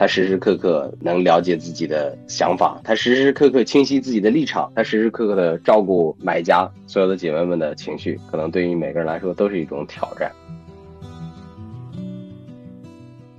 [0.00, 10.32] 他时时刻刻能了解自己的想法，他时时刻刻清晰自己的立场，他时时刻刻的照顾买家所有的姐妹们的情绪，可能对于每个人来说都是一种挑战。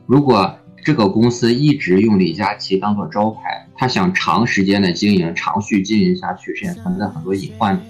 [0.05, 0.55] 如果
[0.85, 7.81] 这个公司一直用李佳琦当做招牌，他想长时间的经营、长续经营下去，是存在很多隐患的。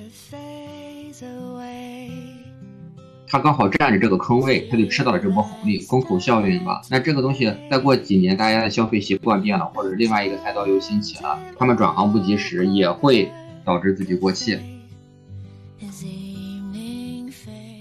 [3.32, 6.82] 他刚好占着这个坑位，他就吃到了这波红利，风口效应吧。
[6.89, 13.32] 那这个东西再过几年，大家的消费习惯变了，或者另外一个赛道又兴起了，他们转行不及时，也会
[13.64, 14.59] 导致自己过气。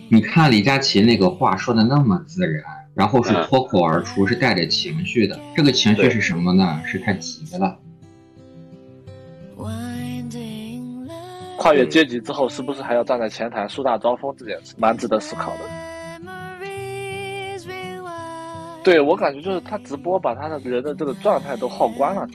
[0.08, 2.62] 你看李佳琦那个话说的那么自然，
[2.94, 5.36] 然后是脱口而出，是带着情绪的。
[5.56, 6.80] 这个情绪是什么呢？
[6.86, 7.76] 是太急了。
[11.60, 15.58] 跨越阶级之后，是不是还要站在前台树大招风这件事，蛮值得思考的。
[18.82, 22.26] 对我感觉就是他直播把他的人的这个状态都耗光了。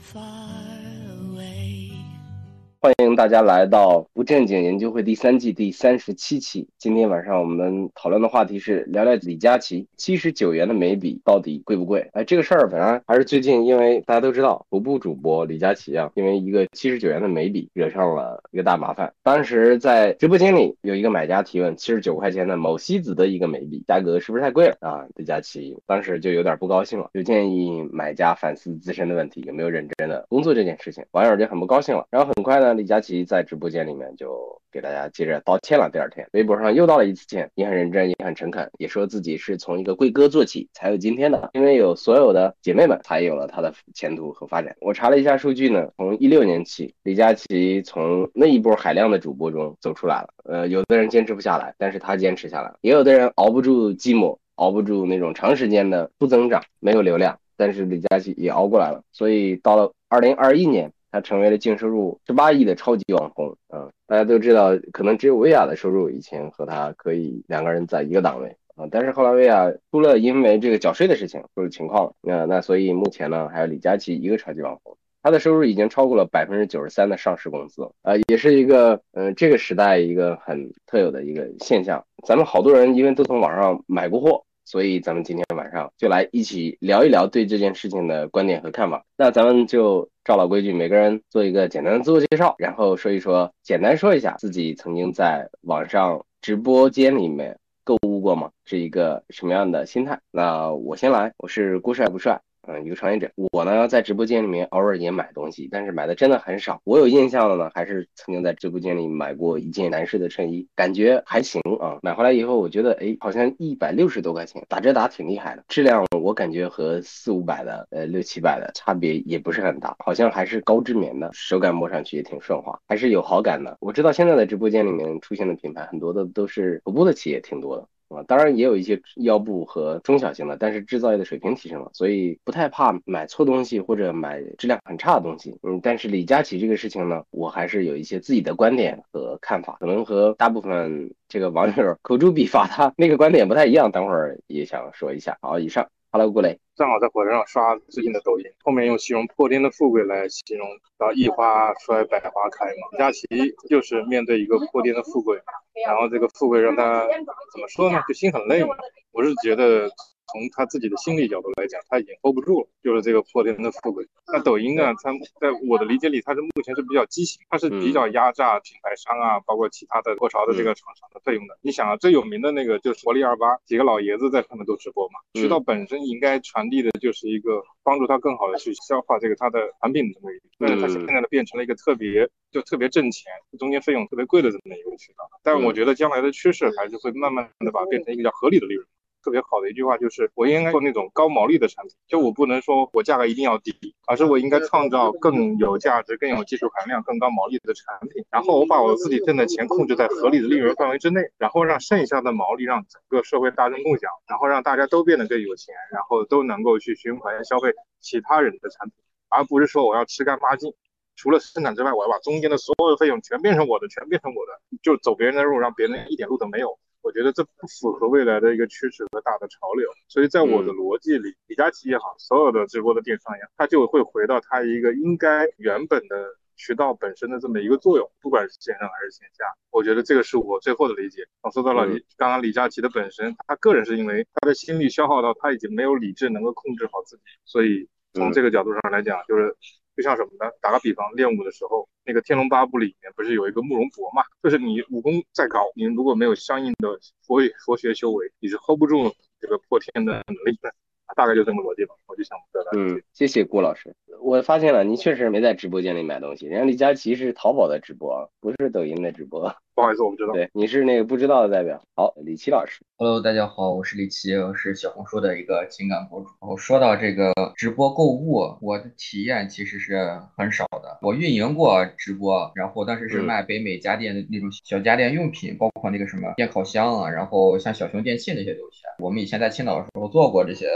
[2.86, 6.69] 欢迎大家来到不正经研究会第三季第三十七期。
[6.78, 12.08] 今天晚上我们讨论的话题是聊聊李佳琦七十九元的眉笔到底贵不贵？
[12.13, 19.11] 哎，这个事儿本来还是最近，因为大家都知道头部主播李佳琦啊，因为一个七十九元的眉笔惹上了一个大麻烦。
[19.23, 25.03] 当时在直播间里有一个买家提问：七十九块钱的某西子的一个眉笔价格是不是太贵了啊？
[25.16, 31.03] 李佳琦当时就有点不高兴了，就建议买家反思自身的问题，有没有认真的工作这件事情。
[31.13, 32.74] 网友就很不高兴了，然后很快呢。
[32.77, 35.89] 李佳琦在直播间里面就给大家接着道歉了。
[35.91, 44.75] 第二天，微博上又道了一次歉，也很认真，也很诚恳，也说自己是从一个贵哥做起才有今天的，因为有所有的姐妹们才有了他的前途和发展。
[44.81, 50.27] 我查了一下数据呢，从一六年起，李佳琦从那一波海量的主播中走出来了。
[50.43, 59.01] 呃，有的人坚持不下来，但是他坚持下来了；也有的人熬不住寂寞，熬不住那种长时间的不增长，没有流量，但是李佳琦也熬过来了。
[59.11, 60.91] 所以到了二零二一年。
[61.16, 63.88] 他成为了净收入十八亿的超级网红啊！
[64.06, 82.03] 大家都知道，可能只有薇娅的收入以前和他可以两个人在一个档位啊，但是后来薇娅出了因为这个缴税的事情出了情况，那那所以目前呢，还有李佳琦一个超级网红，他的收入已经超过了百分之九十三的上市公司啊，也是一个嗯这个时代一个很特有的一个现象。
[82.28, 84.44] 咱们好多人因为都从网上买过货。
[84.65, 89.05] 所以咱们今天晚上就来一起聊一聊对这件事情的观点和看法。
[89.15, 98.49] 那咱们就照老规矩，每个人做一个简单的自我介绍，然后说一说，简单说一下自己曾经在网上直播间里面购物过吗？
[98.65, 100.19] 是一个什么样的心态？
[100.31, 102.41] 那我先来，我是郭帅不帅。
[102.67, 106.81] 嗯，一个创业者，我呢在直播间里面偶尔也买东西，但是买的真的很少。
[106.83, 111.99] 我有印象的呢，还是曾经在直播间里买过一件男士的衬衣，感觉还行啊。
[112.01, 115.63] 买回来以后，我觉得哎，好像一百六十多块钱，打折打挺厉害的。
[115.67, 123.77] 质量我感觉和四五百的，呃六七百的差别也不是很大，好像还是高织棉的，手感摸上去也挺顺滑，还是有好感的。
[123.79, 127.87] 我知道现在的直播间里面出现的品牌很多的都是头部的企业，挺多的。
[128.09, 135.57] 啊，当然也有一些腰部和中小型的，但是制造业的水平提升了，所以不太怕买错东西或者买质量很差的东西。
[135.63, 145.38] 嗯，但是李佳琦这个事情呢，我还是有一些自己的观点和看法，可能和大部分这个网友口诛笔伐他 那个观点不太一样，等会儿也想说一下。
[145.41, 145.88] 好，以上。
[146.11, 150.65] Hello，顾雷，正好在火车上刷最近的抖音，后面用形容破天的富贵来形容，
[150.97, 152.88] 然后一花衰百花开嘛。
[152.94, 153.27] 李佳琦
[153.67, 155.41] 就是面对一个破天的富贵，
[155.86, 157.08] 然后这个富贵让他
[157.52, 158.02] 怎么说呢？
[158.08, 158.75] 就心很累嘛。
[159.12, 159.90] 我是觉得。
[160.31, 164.06] 从他自己的心理角度来讲，他已经 hold 不住了，就是这个破天的富贵。
[164.28, 164.94] 那抖音呢？
[165.03, 171.58] 它在我的理解里，它是目前是比较畸形，它是比较压榨品牌商啊，包括其他的过潮的这个厂商的费用的。
[171.62, 175.19] 你想啊，最有名的那个就是活力二八，几个老爷子在上面做直播嘛。
[175.34, 185.30] 渠道本身应该传递的就是一个帮助他更好的去消化这个他的产品的这么一个，但是他现在呢变成了一个特别就特别挣钱，中间费用特别贵的这么一个渠道。
[185.44, 188.86] 但我觉得将来的趋势还是会慢慢的把它变成一个叫合理的利润。
[189.25, 193.74] 特别好的一句话就是，我应该做那种高毛利的产品，就我不能说我价格一定要低，
[194.06, 208.95] 而是我应该创造更有价值、更有技术含量、更高毛利的产品，然后我把我自己挣的钱控制在合理的利润范围之内，然后让剩下的毛利让整个社会大众共享，然后让大家都变得更有钱，然后都能够去循环消费其他人的产品，
[209.30, 210.71] 而不是说我要吃干抹净，
[211.16, 216.78] 除了生产之外，我要把中间的所有的费用全变成我的，全变成我的，就走别人的路，让别人一点路都没有。
[217.06, 226.16] 我觉得这不符合未来的一个趋势和大的潮流，所以在我的逻辑里，李佳琦也好，所有的直播的电商也好，它就会回到它一个应该原本的
[226.56, 229.46] 渠道本身的这么一个作用，不管是线上还是线下。
[229.69, 231.22] 我觉得这个是我最后的理解。
[231.44, 239.56] 我说到了李刚刚李佳琦的本身，他个人是因为他的心力消耗到他已经没有理智能够控制好自己，所以从这个角度上来讲，就是
[239.95, 240.51] 就像什么呢？
[240.62, 244.24] 打个比方，练武的时候，那个《天龙八部》里面不是有一个慕容博嘛？
[244.44, 250.74] 就是你武功再高，你如果没有相应的佛佛学修为，你是 hold 不住这个破天的能力的。
[251.15, 252.71] 大概就这么逻辑吧，我就想表达。
[252.75, 253.95] 嗯，谢谢郭老师。
[254.19, 256.47] 我发现了，您确实没在直播间里买东西。
[256.47, 259.56] 人家李佳琦是淘宝的直播，不是抖音的直播。
[259.75, 260.31] 不好意思，我不知道。
[260.31, 261.83] 对，你是那个不知道的代表。
[261.95, 262.81] 好，李琦老师。
[262.95, 266.30] Hello，大家好，我是李琦，我是小红书的一个情感博主。
[266.39, 270.98] 我说到这个直播购物，我的体验其实是很少的。
[271.01, 278.83] 我运营过直播，然后当时是卖北美家电的那种小家电用品，包括那个什么电烤箱啊，然后像小熊电器那些东西。
[279.00, 280.69] 我们以前在青岛的时候做过这些。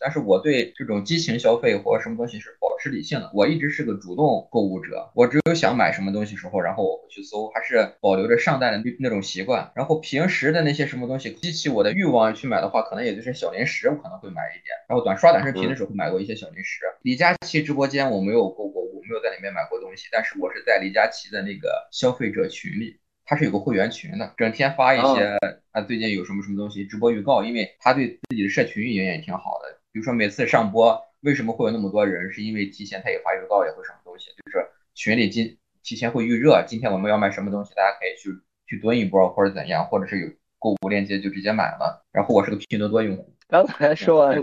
[0.00, 3.30] 但是我对这种激情消费或什么东西是保持理性的。
[3.34, 9.70] 我一直是个主动购物者，我只有想买什么东西时候，然后我会去搜，还是保留着上单的那那种习惯。
[9.74, 14.74] 然后平时的那些什么东西激起我的欲望去买的话，可能也就是小零食，我可能会买一点。
[14.88, 16.80] 然后短刷短视频的时候买过一些小零食。
[17.02, 23.01] 李佳琦直播间我没有购过物，没有在里面买过东西，但是我是在李佳琦的那个消费者群里。
[23.24, 25.38] 他是有个会员群的，整天发一些
[25.72, 29.78] 他最近有什么什么东西直播预告，因为他对自己的社群运营也挺好的。
[29.92, 32.32] 比如说每次上播，为什么会有那么多人？
[32.32, 38.30] 是因为提前他也发预告，也会什么东西，就是群里今提前会预热，今天我们要卖什么东西，大家可以去
[38.66, 40.28] 去蹲一波或者怎样，或者是有
[40.58, 42.04] 购物链接就直接买了。
[42.12, 44.42] 然后我是个拼多多用户，刚才说完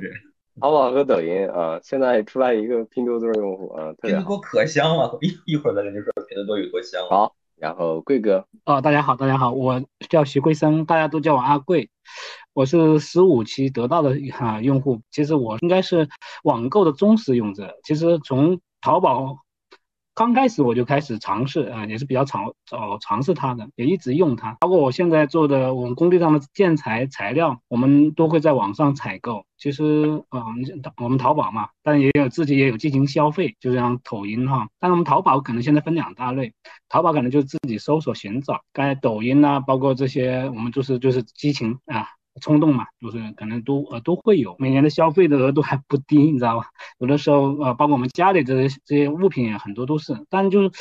[0.59, 7.01] 淘宝和抖音啊，现在出来一个拼多多用户啊，拼多多可香了，一一会儿咱就说拼多多有多香。
[7.09, 7.35] 好。
[7.59, 11.89] 然后贵哥，哦，大家好，大家好，我叫徐贵生，大家都叫我阿贵，
[12.53, 16.07] 我是十五期得到的哈用户，其实我应该是
[16.44, 19.38] 网购的忠实用者，其实从淘宝。
[20.19, 24.57] 刚开始我就开始尝试啊，也是比较尝早尝试它的，也一直用它。
[24.60, 29.45] 包括我现在做的我们工地上的建材材料，我们都会在网上采购。
[29.57, 30.44] 其实啊，
[30.98, 34.68] 我们淘宝嘛，但也有自己也有进行消费，就像抖音哈。
[34.77, 36.51] 但是我们淘宝可能现在分两大类，
[36.89, 42.06] 淘宝可能就自己搜索寻找，刚才抖音呐，包括这些，我们就是就是激情啊。
[42.39, 46.65] 冲动嘛，就是可能都呃都会有，每年的消费的额度还不低，你知道吧？
[47.00, 50.71] 有的时候呃，包括我们家里这些这些物品很多都是，但就是，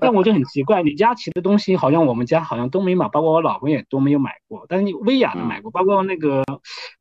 [0.00, 6.44] 但我就很奇怪， 李佳琦的东西好像我们家好像都没买，包括我老婆也都没有买过，但是薇娅的买过，包括那个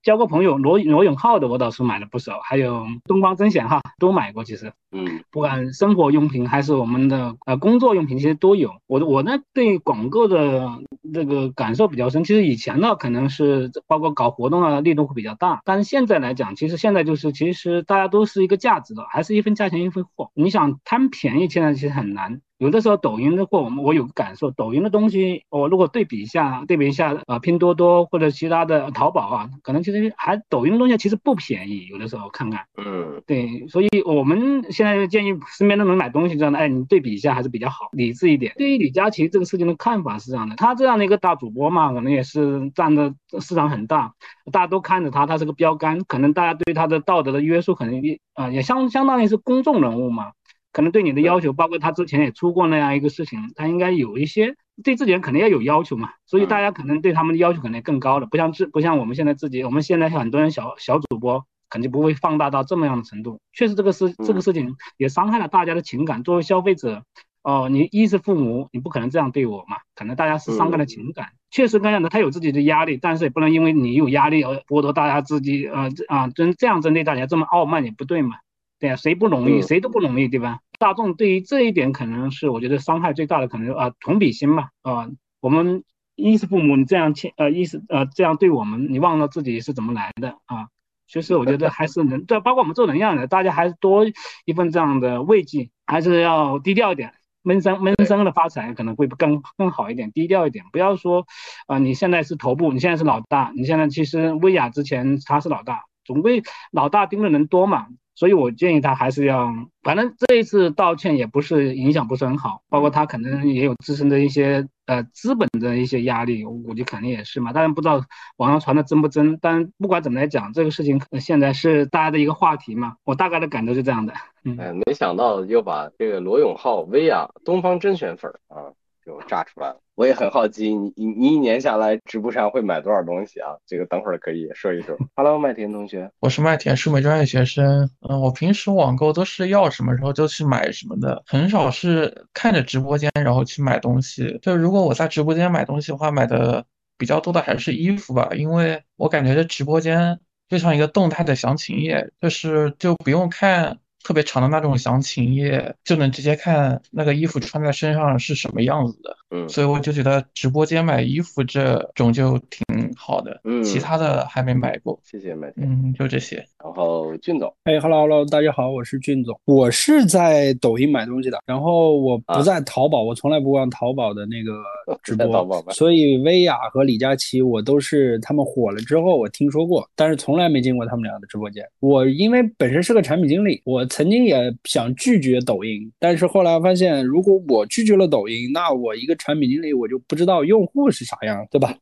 [0.01, 8.71] 交个朋友罗罗永浩的我倒是买了不少，还有东方甄选哈都买过，其实，嗯，不管生活用品还是我们的呃工作用品，其实都有。
[8.87, 10.79] 我我呢对广告的
[11.13, 14.06] 这个感受比较深，其实以前呢可能是包括。
[14.11, 20.31] 搞活动啊，力度会比较大，但是现在来讲，其实现在就是，其实大家都是一个价值的，还是一分价钱一分货。
[20.33, 22.41] 你想贪便宜，现在其实很难。
[22.57, 31.85] 有的时候抖音的货，我们我有个感受，抖音的东西，我如果对比一下，对比一下啊，拼多多或者其他的淘宝啊，可能其实还抖音的东西其实不便宜。
[31.85, 38.53] 有的时候看看，嗯，对，所以我们现在建议身边的人买东西这样的，哎，你对比一下还是比较好，理智一点。
[38.57, 44.13] 对于李佳琦这个事情的看法是这样的，他这样的一个大主播嘛，可能也是占的市场很大，
[44.51, 50.31] 大家都看着他，他是个标杆，可能大家对他的道德的约束可能也啊也相相当于是公众人物嘛。
[50.77, 54.53] 可能对你的要求，包括他之前也出过那样一个事情，他应该有一些
[54.83, 63.39] 对自己人肯定要有要求嘛，所以大家可能对他们的要求可能更高了，不像自不像我们现在自己，我们现在很多人小小主播肯定不会放大到这么样的程度。
[63.53, 66.21] 确实这个事这个事情也伤害了大家的情感。
[66.21, 67.01] 作为消费者，
[67.41, 71.29] 哦，你一是父母，你不可能这样对我嘛，可能大家是伤感的情感。
[71.49, 78.35] 确实那样的，他有自己的压力，但是也不能因为你有压力而剥夺大家自己，呃啊，真这样针对大家这么傲慢也不对嘛。
[78.79, 80.59] 对啊，谁不容易，谁都不容易，对吧？
[80.79, 85.83] 大众对于这一点可能是我觉得伤害最大的，可能啊同比心嘛啊，我们
[86.15, 90.67] 一是父母你这样欠呃一是呃这样对我们，你忘了自己是怎么来的啊？
[91.07, 94.05] 其实我觉得还是能，这包括我们做人一样的，大家还是多
[94.45, 101.25] 一份这样的慰藉，还是要低调一点，闷声闷声的发财可能会更更好一点，低调一点，不要说
[101.65, 107.87] 啊你现在是头部，你现在是老大，你现在其实薇娅之前他是老大，总归老大盯的人多嘛。
[108.17, 117.53] 所以，我建议他还是要，反正这一次道歉也不是影响不是很好，包括他可能也有自身的一些呃资本的一些压力，我估计肯定也是嘛。
[117.53, 118.01] 当然不知道
[118.37, 122.95] 网上传的真不真，但不管怎么来讲，这个事情现在是大家的一个话题嘛。
[123.03, 124.13] 我大概的感受是这样的。
[124.57, 128.73] 哎，没想到又把这个罗永浩、薇娅、东方甄选粉啊。
[129.07, 133.55] 就炸出来了，我也很好奇，你你你一年下来直播上会买多少东西啊？
[133.65, 134.97] 这个等会儿可以说一说。
[135.15, 137.89] Hello，麦田同学，我是麦田数美专业学生。
[138.01, 144.37] 嗯，我平时网购都是要什么时候就去买什么的，很少是看着直播间然后去买东西。
[144.41, 146.65] 就如果我在直播间买东西的话，买的
[146.97, 159.13] 比较多的还是衣服吧，因为我感觉这直播间就像一个动态的详情页，就是就不用看特别长的那种详情页，就能直接看那个衣服穿在身上是什么样子的。
[159.29, 163.41] 嗯所以我就觉得直播间买衣服这种就挺好的。
[163.43, 164.97] 嗯其他的还没买过。
[165.03, 165.67] 谢谢麦田。
[165.69, 166.37] 嗯，就这些。
[166.63, 174.53] 然后俊总，哎哈喽哈喽，大家好，我是俊总，我是在抖音买东西的，然后我不在淘宝，我从来不逛淘宝的那个
[175.03, 181.63] 直播，所以薇娅和李佳琦我都是他们火了之后我听说过，但是从来没进过他们俩的直播间。
[181.81, 191.75] 我因为本身是个产品经理，我曾经也想拒绝抖音，但是后来发现，如果我拒绝了抖音，那我一个产品经理我就不知道用户是啥样，对吧？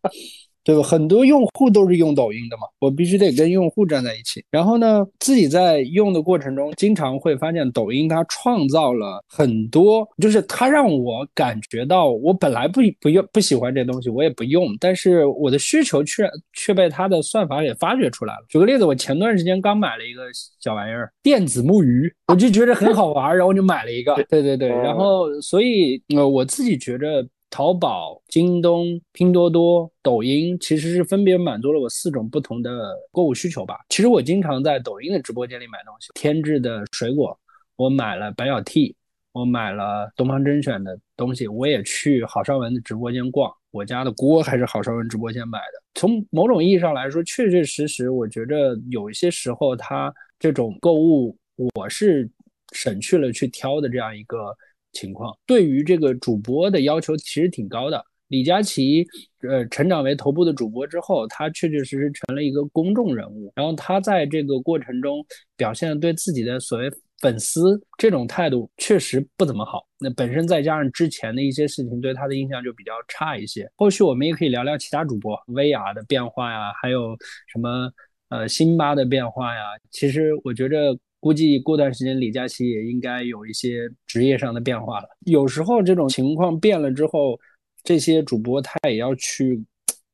[0.65, 0.81] 对吧？
[0.81, 4.43] 很多用户都是用抖音的嘛，我必须得跟用户站在一起。
[4.49, 18.39] 然后呢，自己在用的过程中，经常会发现抖音它创造了很多，就是它让我感觉到，我本来不不用不喜欢这东西，我也不用，但是我的需求却却被它的算法给发掘出来了。
[18.49, 20.23] 举个例子，我前段时间刚买了一个
[20.59, 24.15] 小玩意儿，电子木鱼，我就觉得很好玩，然后就买了一个。
[24.27, 27.23] 对对对，然后所以呃，我自己觉着。
[27.55, 33.77] 淘宝、京东、拼多多、抖音其实是分别满足了我四种不同的购物需求吧。
[33.87, 37.39] 其实我经常在抖音的直播间里买东西，天质的水果，
[37.77, 38.93] 我买了百小 T，
[39.31, 45.81] 我买了东方甄选的东西，我也去郝邵文的直播间逛，我家的锅还是郝邵文直播间买的。
[45.93, 51.37] 从某种意义上来说，确确实实，我觉着有一些时候，它这种购物，
[51.75, 52.29] 我是
[52.73, 54.53] 省去了去挑的这样一个。
[54.95, 58.03] 情况对于这个主播的要求其实挺高的。
[58.29, 59.05] 李佳琦，
[59.47, 63.53] 呃，成长为头部的主播之后，他确确实实成了一个公众人物。
[63.55, 65.23] 然后他在这个过程中
[65.55, 66.89] 表现对自己的所谓
[67.21, 69.85] 粉丝这种态度确实不怎么好。
[69.99, 73.69] 那本身再加上之前的一些事情，对他的印象就比较差一些。
[73.75, 77.15] 后续我们也可以聊聊其他主播薇娅的变化呀，还有
[77.53, 77.91] 什么
[78.29, 79.61] 呃辛巴的变化呀。
[79.91, 80.97] 其实我觉着。
[81.25, 85.07] 估计过段时间李佳琦也应该有一些职业上的变化了。
[85.21, 87.35] 有时候这种情况变了之后，
[87.83, 89.59] 这些主播他也要去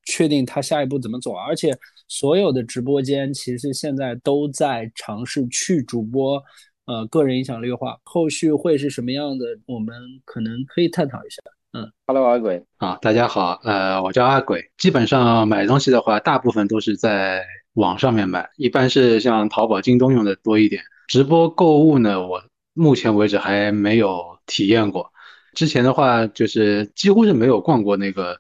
[0.06, 1.34] 确定他下一步怎么走。
[1.34, 1.78] 而且
[2.08, 6.42] 所有的直播间其实现在都在尝试去主播
[6.86, 11.42] 呃个人影响力化，后续会是什么样的，我们可能可以探讨一下。
[11.74, 14.64] 嗯，Hello 阿鬼啊，大家好，呃，我叫阿鬼。
[14.78, 20.82] 基本上买东西的话，大部分都是在网上面买，一般是像淘宝、京东用的多一点。
[21.12, 22.42] 直播购物呢，我
[22.72, 25.12] 目前为止还没有体验过。
[25.52, 28.40] 之前的话，就是几乎是没有逛过那个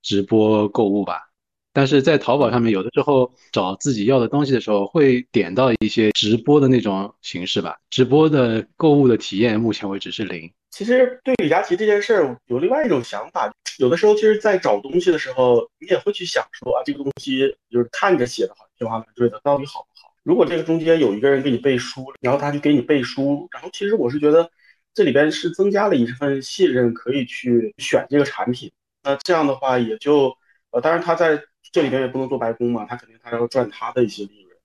[0.00, 1.28] 直播购物吧。
[1.74, 7.76] 但是在淘宝上面，有的时候找自己要的东西的时候，会点到一些直播的那种形式吧。
[7.90, 10.50] 直播的购物的体验，目前为止是零。
[10.70, 19.95] 其实对李佳琦这件事儿有另外一种想法，有的时候其实，在找东西的时候，你也会去想说啊，这个东西就是看着写的好，天花乱坠的，到底好不？
[20.26, 24.50] 如果这个中间有一个人给你背书，然后他就给你背书，然后其实我是觉得
[24.92, 28.72] 这里边是增加了一份信任，可以去选这个产品。
[29.04, 30.36] 那这样的话也就
[30.72, 31.40] 呃，当然他在
[31.70, 34.58] 这里边也不能做白工嘛，他肯定他要赚他的一些利润。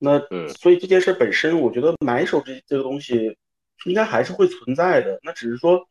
[0.00, 0.20] 那
[0.58, 3.38] 所以这件事本身，我觉得买手这这个东西
[3.84, 5.88] 应该还是会存在的，那只是说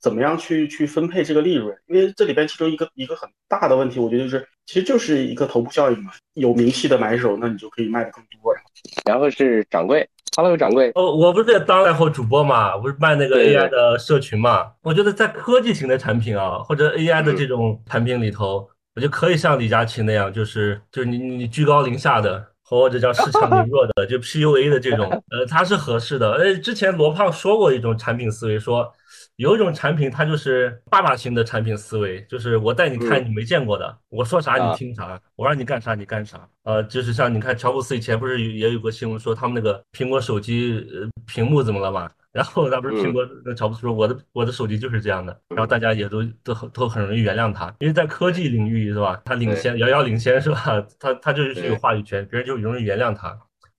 [0.00, 6.12] 怎么样去去分配这个利润，因为这里边其中一个一个很大的问题，我觉得就是其实就是一个头部效应嘛。
[6.34, 8.54] 有名气的买手，那你就可以卖的更多。
[9.04, 10.92] 然后是掌柜，Hello，掌柜。
[10.94, 14.72] 哦，我不是也当带货主播嘛，不是卖那个 AI 的社群嘛。
[14.82, 22.46] 我觉得在科技型的产品啊，或者 AI 的这种产品里头，我就可以像李佳琦那样，就是就是你你居高临下的。
[22.68, 26.32] 或者叫恃强 凌弱的，就 PUA 的这种，呃，它是合适的。
[26.32, 28.92] 呃，之前罗胖说过一种产品思维，说
[29.36, 36.48] 有一种产品它就是爸爸型的产品思维，就是我带你看你没见过的，我说啥你听啥，我让你干啥你干啥。
[36.64, 42.10] 呃，就是像你看乔布斯以前不是也有个新闻说他们那个苹果手机呃屏幕怎么了嘛？
[42.32, 49.20] 然后那不是苹果那乔布斯说我的我的手机就是这样的，然后大家也都都都很容易原谅他，因为在科技领域是吧？
[49.24, 50.82] 他领先遥遥领先是吧？
[50.98, 53.38] 他他就是有话语权，别人就容易原谅他。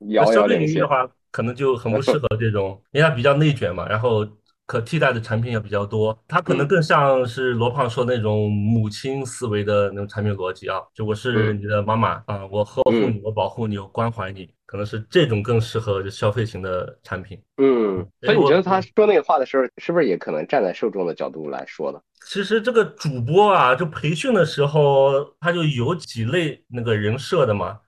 [0.09, 4.23] 遥遥领域的话，可能就很不适合这种，因为它比较内卷嘛，然后
[4.67, 14.47] 可替代的产品也比较多，它可能更像是罗胖说那种母亲思维的那种产品逻辑啊，就我是你的妈妈啊，我呵护你，我保护你，我关怀你。
[14.65, 17.41] 可能是这种更适合就消费型的产品。
[17.55, 21.97] 嗯，所以你觉得他说那个话的时候，是不是也可能站在受众的角度来说呢？
[22.25, 27.79] 其实这个主播啊，就培训的时候，他就有几类那个人设的嘛。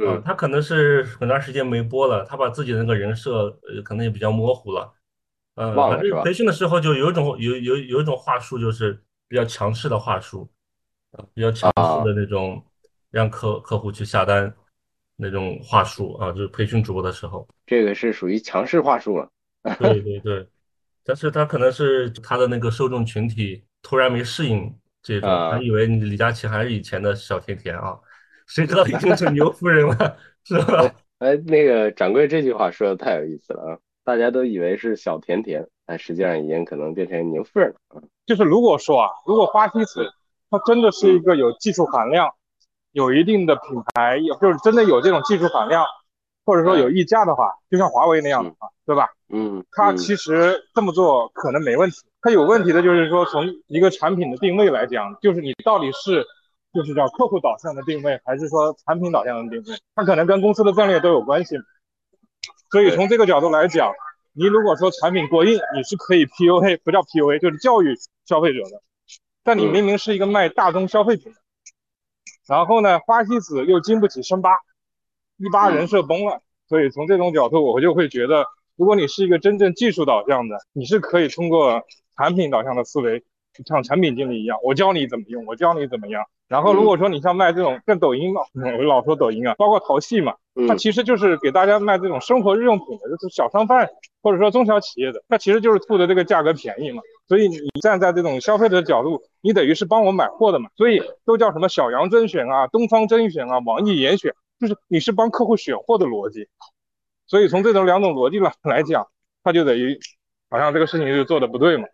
[0.00, 4.92] 嗯，他可能是很长时间没播了，他把自己的那个人设呃可能也比较模糊了。
[5.54, 6.22] 嗯，忘了是吧？
[6.22, 10.48] 培训的时候就有一种有有有一种话术，就是比较强势的话术，
[11.34, 12.64] 比较强势的那种
[13.10, 14.52] 让客客户去下单。
[15.14, 19.30] 那种话术啊，就是培训主播的时候，这个是属于强势话术了。
[19.78, 20.48] 对对对，
[21.04, 27.96] 但是他可能是他的那个受众群体突然没适应这种，啊还以为你李佳琦还是以前的小甜甜啊，
[28.48, 30.92] 谁知道已经成牛夫人了，是吧？
[31.18, 33.78] 哎，那个掌柜这句话说的太有意思了啊！
[34.04, 38.02] 大家都以为是小甜甜，但实际上已经可能变成牛夫人了。
[38.26, 40.12] 就是如果说啊，如果花西子
[40.50, 42.30] 它真的是一个有技术含量、
[42.92, 45.84] 有一定的品牌，有就是真的有这种技术含量，
[46.44, 49.08] 或者说有溢价的话，就像华为那样的话，对吧？
[49.28, 51.96] 嗯，它其实这么做可能没问题。
[52.20, 56.24] 它有问题的就是说，从一个产品的定位来讲，就是你到底是
[56.72, 59.78] 就是叫客户导向的定位，还是说产品导向的定位？
[59.94, 61.56] 它可能跟公司的战略都有关系。
[62.72, 63.92] 所以从这个角度来讲，
[64.32, 68.80] 你如果说产品过硬，你是可以 PUA，不叫 PUA，就是教育消费者的。
[69.44, 71.38] 但你明明是一个卖大宗消费品的，
[72.48, 74.52] 然后呢，花西子又经不起深扒，
[75.36, 76.40] 一扒人设崩了。
[76.66, 81.82] 所以从这种角度，我就会觉得，如果你是一个真正技术导向的，你是可以通过
[82.16, 83.22] 产品导向的思维，
[83.66, 86.24] 像产品经理一样，我教你怎么用，我教你怎么样。
[86.48, 88.42] 然后如果说你像卖这种跟抖音嘛，
[88.78, 90.34] 我老说抖音啊，包括淘系嘛，
[90.68, 93.88] 它其实就是给大家卖这种生活日用品的，就是小商贩
[94.22, 97.02] 或者说中小企业的，它其实就是图的这个价格便宜嘛。
[97.26, 100.68] 所以你站在这种消费者的角度，你等于是帮我买货的嘛。
[100.76, 106.48] 所以都叫什么小杨甄选啊、东方甄选啊、网易严选，就是你是帮客户选货的逻辑。
[107.26, 109.06] 所以从这种两种逻辑来来讲，
[109.42, 109.98] 它就等于
[110.50, 111.86] 好像这个事情就做的不对嘛。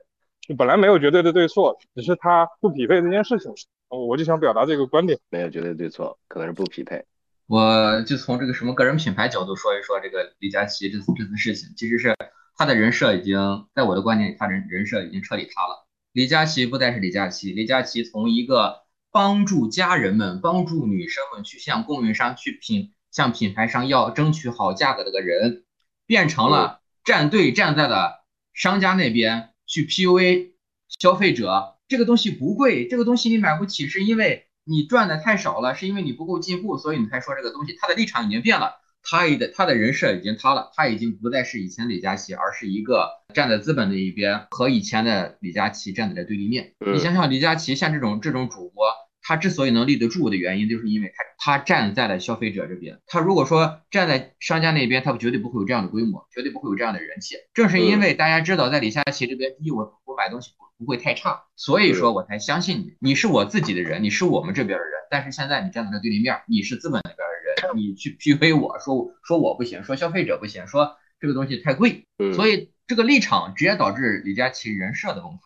[0.49, 3.53] 就本来没有绝对的对错，只是它不匹配这件事情。
[3.91, 7.05] 我就想表达这个观点，没有绝对对错，可能是不匹配。
[7.47, 12.17] 我就从这个什么个人品牌角度说一说这个李佳琦这次这次事情，其实是
[12.57, 15.87] 他的人设已经在我的观点里，他人人设已经彻底塌了。
[16.13, 25.65] 李佳琦不再是李佳琦，李佳琦从一个帮助家人们、帮助女生们去向供应商去品向品牌商要争取好价格的个人，
[26.07, 30.53] 变成了站队站在了商家那边去 PUA
[30.89, 31.77] 消费者。
[31.87, 37.75] 这个东西不贵，这个东西你买不起，是因为你赚的太少了，是因为你不够进步，所以你才说这个东西。
[37.81, 46.75] 他的立场已经变了，他的他的人设已经塌了，他已经不再是以前李佳琦，而是一个站在资本的一边，和以前的李佳琦站在对立面。
[46.93, 48.85] 你想想，李佳琦像这种这种主播，
[49.29, 52.99] 他之所以能立得住的原因，就是因为他他站在了消费者这边。
[53.07, 57.37] 他如果说站在商家那边，他绝对不会有这样的规模，绝对不会有这样的人气。
[57.53, 60.53] 正是因为大家知道，在李佳琦这边，第一，我我买东西。
[60.79, 62.95] 不会太差，所以说我才相信你。
[63.01, 64.93] 你是我自己的人，你是我们这边的人。
[65.11, 72.07] 但是现在你站在了对立面，你是资本那边的人，你去 PUA 我说说我不行，说消费者不行，说这个东西太贵。
[72.33, 75.41] 所以这个立场直接导致李佳琦人设的崩塌。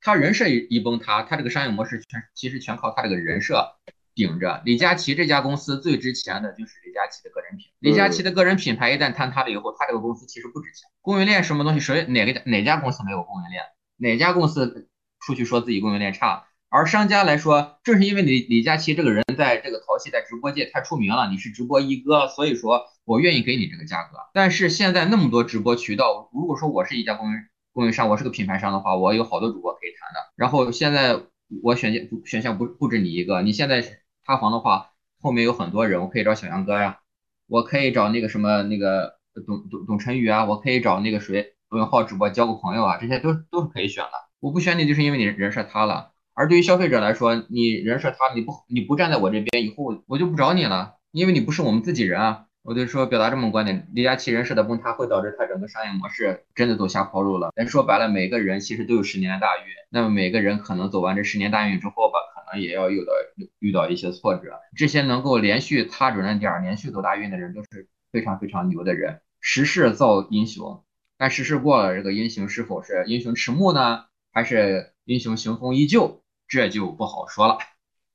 [0.00, 3.76] 他人设一一崩塌，他这个商业模式全其实全靠他这个人设
[4.14, 4.62] 顶着。
[4.64, 7.66] 李佳琦这家公司最值钱的就是李佳琦的个人品。
[7.78, 10.88] 李佳琦的个人品牌一旦坍塌了以后，他这个公司其实不值钱。
[11.00, 13.62] 供应链什么东西，谁哪个哪家公司没有供应链？
[13.98, 14.88] 哪家公司
[15.20, 16.46] 出去说自己供应链差？
[16.70, 24.18] 而商家来说，正是因为李李佳琦这个人在这个淘系在直播界太出名了，你是直播一哥，所以说我愿意给你这个价格。
[24.32, 27.34] 但是现在那么多直播渠道，如果说我是一家供应
[27.72, 30.32] 供应商，我是个品牌商的话，我有好多主播可以谈的。
[30.36, 31.20] 然后现在
[31.62, 33.82] 我选项选项不不止你一个，你现在
[34.24, 36.98] 塌房的话，后面有很多人，我可以找小杨哥呀，
[37.46, 39.14] 我可以找那个什么那个
[39.46, 41.54] 董董董晨宇啊，我可以找那个谁。
[41.68, 44.10] 罗永浩直播交个朋友啊，这些都都是可以选的。
[44.40, 46.10] 我不选你，就是因为你人设塌了。
[46.34, 52.46] 而对于消费者来说，你人设塌，你不你不站在我这边，以后我就不找你了，因为你不是我们自己人啊。
[52.62, 57.50] 我就说表达这么观点，李佳琦人设的崩塌会导致他整个商业模式真的走下坡路了。
[57.54, 63.12] 但说白了，每个人其实都有十年的大运，那么每个人可能走完这十年大运之后吧，可能也要遇到
[63.58, 64.60] 遇到一些挫折。
[64.76, 69.22] 这些能够连续踏准了点儿，连续走大运的人，都是非常非常牛的人。
[69.40, 70.84] 时势造英雄。
[71.16, 77.58] 但时势过了，这个英雄是否是英雄迟暮呢，还是英雄雄风依旧，这就不好说了。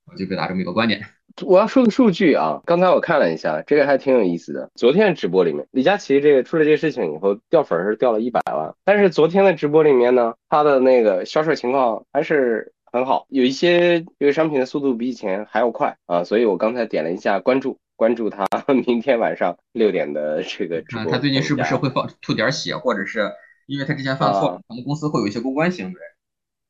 [0.06, 1.15] 我就表达这么一个观点。
[1.44, 4.70] 我要说个数据啊，刚才我看了一下，这个还挺有意思的。
[4.76, 17.78] 昨天直播里面，李佳琦这个出了这个事情以后，掉粉是掉了一百万，但是昨天的直播里面呢，他的那个销售情况还是很好，有一些这个商品的速度比以前还要快啊，所以我刚才点了一下关注。
[17.98, 18.46] 关注他
[18.86, 21.10] 明天晚上六点的这个直播。
[21.10, 23.32] 他最近是不是会放吐点血，或者是
[23.68, 25.94] 因为他之前犯错，可能公司会有一些公关行为，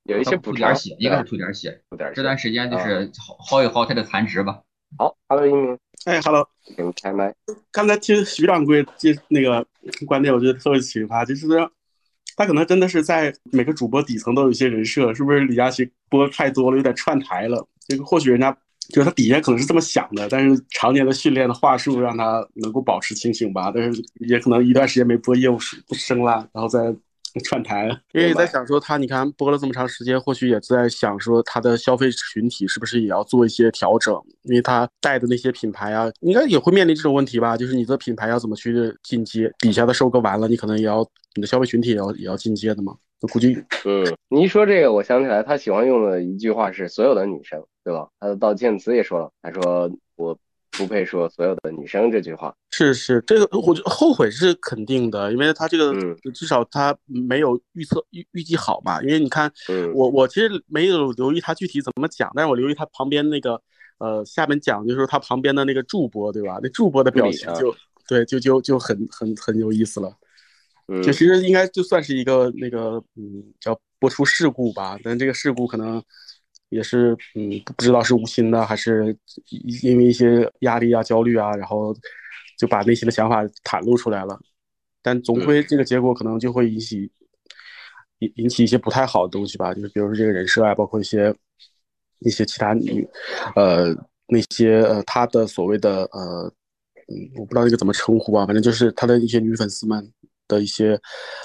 [0.06, 2.12] 有一些补点血，应该是吐点血，吐点。
[2.16, 4.62] 这段时间就是薅薅一薅他的残值吧。
[4.98, 7.34] 好，Hello 一鸣，哎，Hello，给你开麦。
[7.72, 9.66] 刚才听徐掌柜这那个
[10.06, 11.48] 观点，我觉得特别启发，就是
[12.36, 17.68] 他可能真的是在每个主播底层都有一些人设，是不是李佳琦播太多了，有点串台了？
[17.88, 18.56] 这个或许人家。
[18.90, 23.72] 就是他底下可能是这么想的，但是常年的训练的话术让他能够保持清醒吧。
[23.74, 26.96] 但是也可能一段时间没播业务不升了，然后再
[27.44, 27.90] 串台。
[28.14, 34.14] 因为在想说他，你看播了这么长时间，或许也在想说他的消费群体是不是也要做一些调整？
[34.44, 37.58] 因为他带的那些品牌啊，应该也会面临这种问题吧？
[37.58, 39.52] 就是你的品牌要怎么去进阶？
[39.60, 42.96] 底下的收割完了，你可能也要你的消费群体也要也要进阶的嘛？
[43.22, 48.08] 我估计，嗯，你一说这个，我想起来他喜欢用的一句话是“所有的女生”，对吧？
[48.20, 50.38] 他的道歉词也说了，他说我
[50.78, 52.56] 不配说所有的女生这句话。
[52.72, 55.94] 是是，这个我觉得后悔是肯定的，因为他这个
[56.34, 59.02] 至少他没有预测预预计好嘛。
[59.02, 59.52] 因为你看，
[59.94, 63.62] 我我其实没有留意他具体怎么讲，但是我留意他旁边那个
[64.00, 66.60] 呃下面讲就是他旁边的那个助播，对吧？
[66.62, 67.76] 那助播的表情就
[68.08, 70.14] 对，就就就很很很有意思了。
[70.88, 76.04] 就其实应该就算是一个那个嗯叫播出事故吧，但这个事故可能
[76.76, 79.16] 也是嗯不知道是无心的还是
[79.82, 81.96] 因为一些压力啊焦虑啊，然后
[82.60, 84.38] 就把内心的想法袒露出来了，
[85.02, 87.10] 但总归这个结果可能就会引起
[88.20, 91.34] 引引起一些不太好的东西吧，就是比如说这个人设啊，包括一些
[92.20, 93.08] 一些其他女
[93.56, 93.96] 呃
[94.28, 96.52] 那些呃他的所谓的呃
[97.08, 100.12] 嗯我不知道这个怎么称呼啊，反正就是他的一些女粉丝们。
[100.48, 101.00] 的一些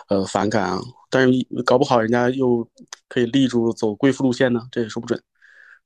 [0.08, 2.66] 呃反感啊，但是搞不好人家又
[3.08, 5.22] 可以立住走贵妇路线呢，这也说不准。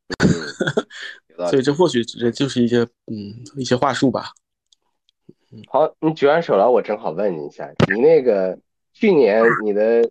[1.50, 4.30] 所以这或许这就是一些嗯一些话术吧。
[5.68, 8.58] 好，你举完手了，我正好问你一下，你那个
[8.92, 10.08] 去年你的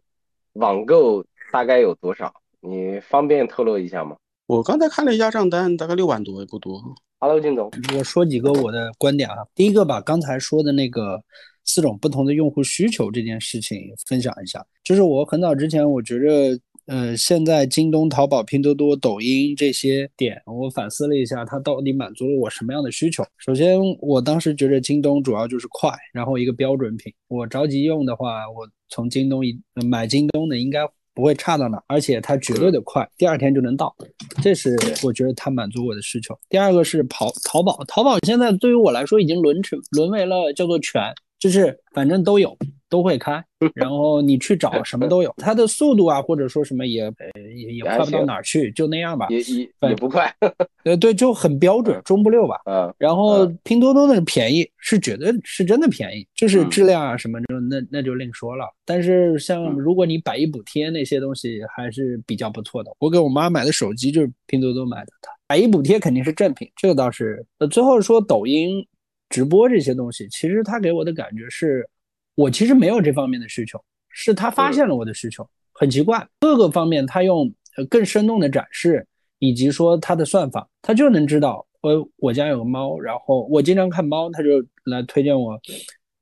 [0.54, 2.34] 网购大概有多少？
[2.60, 4.16] 你方便透露一下吗？
[4.48, 6.82] 我刚才看了一下账单，大概六万多，也不多。
[7.20, 9.36] Hello，金总，我说几个我的观点啊。
[9.54, 11.22] 第一个把刚才说的那个。
[11.65, 23.23] 四种不同的用户需求这件事情分享一下，就是我很早之前我觉着，呃，现在京东、淘宝、拼多多、抖音这些点，我反思了一下，它到底满足了我什么样的需求？
[23.38, 29.58] 首先，我当时觉得京东主要就是快，然后一个标准品，我着急用的话，我从京东一
[29.89, 30.82] 买京东的应该
[31.15, 33.95] 不会差到哪，而且它绝对的快，第二天就能到，
[34.41, 36.38] 这是我觉得它满足我的需求。
[36.49, 41.02] 第二个是跑淘宝，淘宝现在对于我来说已经沦成沦为了叫做全。
[41.44, 43.44] 就是反正都有，都会开，
[43.76, 47.12] 然后你去找什么都有，它的速度啊，或者说什么也
[47.54, 50.34] 也也快不到哪儿去，就那样吧，也也也不快，
[50.86, 52.62] 呃对，就很标准，中不溜吧。
[52.66, 58.66] 嗯，然后拼多多那便宜是绝对是真的便宜，就是质量啊什么就那那就另说了。
[58.86, 62.90] 但是像如果你百亿补贴那些东西还是比较不错的。
[63.00, 67.46] 我给我妈买的手机就是拼多多买的，它百亿补贴肯定是正品，这个倒是。
[67.58, 68.88] 呃，最后说抖音。
[69.34, 71.89] 直播这些东西，其实他给我的感觉是，
[72.36, 77.52] 我其实没有这方面的需求，是他发现了我的需求，很奇怪，各个方面他用
[77.89, 79.08] 更生动的展示，
[79.39, 85.60] 以及说他的算法，他就能知道我我家有个猫，然后我经常看猫，他就来推荐我，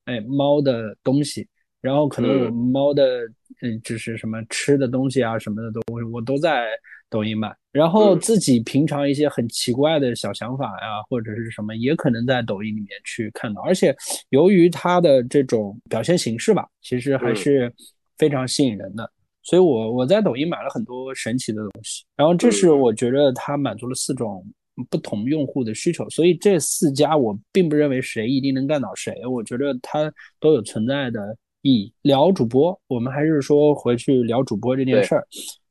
[0.06, 1.46] 哎猫的东西，
[1.82, 3.28] 然后可能我猫的
[3.62, 6.70] 嗯就是什么吃的东西啊什么的东西，我都在。
[7.12, 13.62] 抖音买，然后自己平常一些很奇怪的小想法呀，或者是什么，也可能在抖音里面去看到。
[13.64, 13.94] 而且
[14.30, 17.72] 由于它的这种表现形式吧，其实还是
[18.18, 19.12] 非常吸引人的。
[19.44, 22.06] 所以我我在抖音买了很多神奇的东西。
[22.16, 24.42] 然后这是我觉得它满足了四种
[24.90, 26.10] 不同用户的需求。
[26.10, 31.94] 所以这四家我并不认为谁一定能干倒谁，我觉得它都有存在的意义。
[32.04, 35.28] 聊主播，我们还是说回去聊主播这件事儿。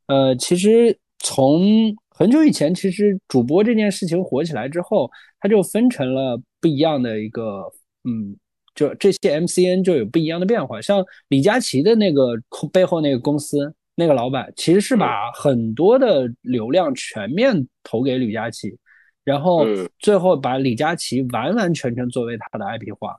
[0.06, 0.98] 呃，其实。
[1.20, 7.62] 从很久以前，其实主播这件事情火起来之后，它就分成了不一样的一个，
[8.04, 8.36] 嗯，
[8.74, 10.80] 就这些 MCN 就有不一样的变化。
[10.80, 12.32] 像李佳琦的那个
[12.72, 18.76] 背后那个公司那个老板，其实是把很多的流量全面投给李佳琦，
[19.24, 19.66] 然后
[19.98, 23.16] 最后把李佳琦完完全全作为他的 IP 化，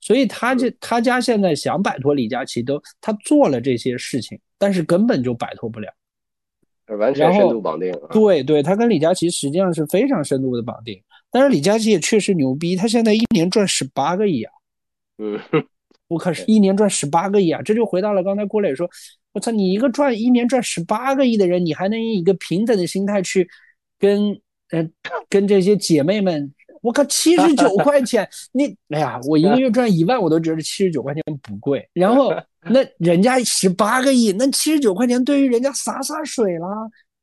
[0.00, 5.90] 所以他这他家现在想摆脱李佳琦，都他做了这些事情，但是根本就摆脱不了。
[6.96, 11.00] 完全深度绑定，对对，他跟李佳琦实际上是非常深度的绑定。
[11.30, 14.52] 但是李佳琦也确实牛逼，他现在一年赚十八个亿啊！
[15.18, 15.38] 嗯，
[16.08, 17.62] 我靠，一年赚十八个亿啊！
[17.62, 18.88] 这就回到了刚才郭磊说，
[19.32, 23.48] 我操，你一个赚一年赚十八个亿的人，你还能以一个平等的心态去
[23.98, 24.32] 跟
[24.70, 24.92] 嗯
[25.28, 26.52] 跟这些姐妹们？
[26.82, 31.86] 我靠，七十九块钱， 你哎呀，我一个月赚一万，我都觉得七十九块钱不贵。
[31.92, 32.32] 然后
[32.70, 36.68] 那人家十八个亿，那七十九块钱对于人家洒洒水啦，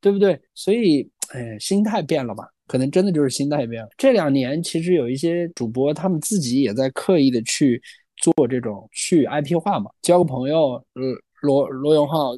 [0.02, 0.40] 对不对？
[0.56, 2.48] 所以，哎，心态变了吧？
[2.68, 3.90] 可能真的就是心态变了。
[3.98, 7.82] 这两年其实有一些主播，他们自己也在刻意的去
[8.18, 9.90] 做这种去 IP 化嘛。
[10.02, 11.02] 交个朋友，呃，
[11.42, 12.38] 罗罗永浩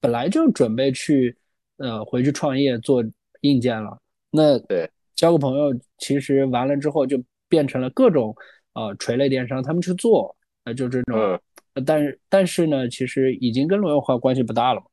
[0.00, 1.36] 本来就准备去
[1.78, 3.04] 呃回去创业做
[3.42, 3.98] 硬件了，
[4.30, 4.90] 那对。
[5.16, 8.34] 交个朋友，其实完了之后就变成了各种
[8.72, 10.34] 呃垂类电商，他们去做，
[10.64, 11.38] 呃就这种，
[11.86, 14.86] 但是但是呢，其实已经跟罗永浩关系不大了嘛。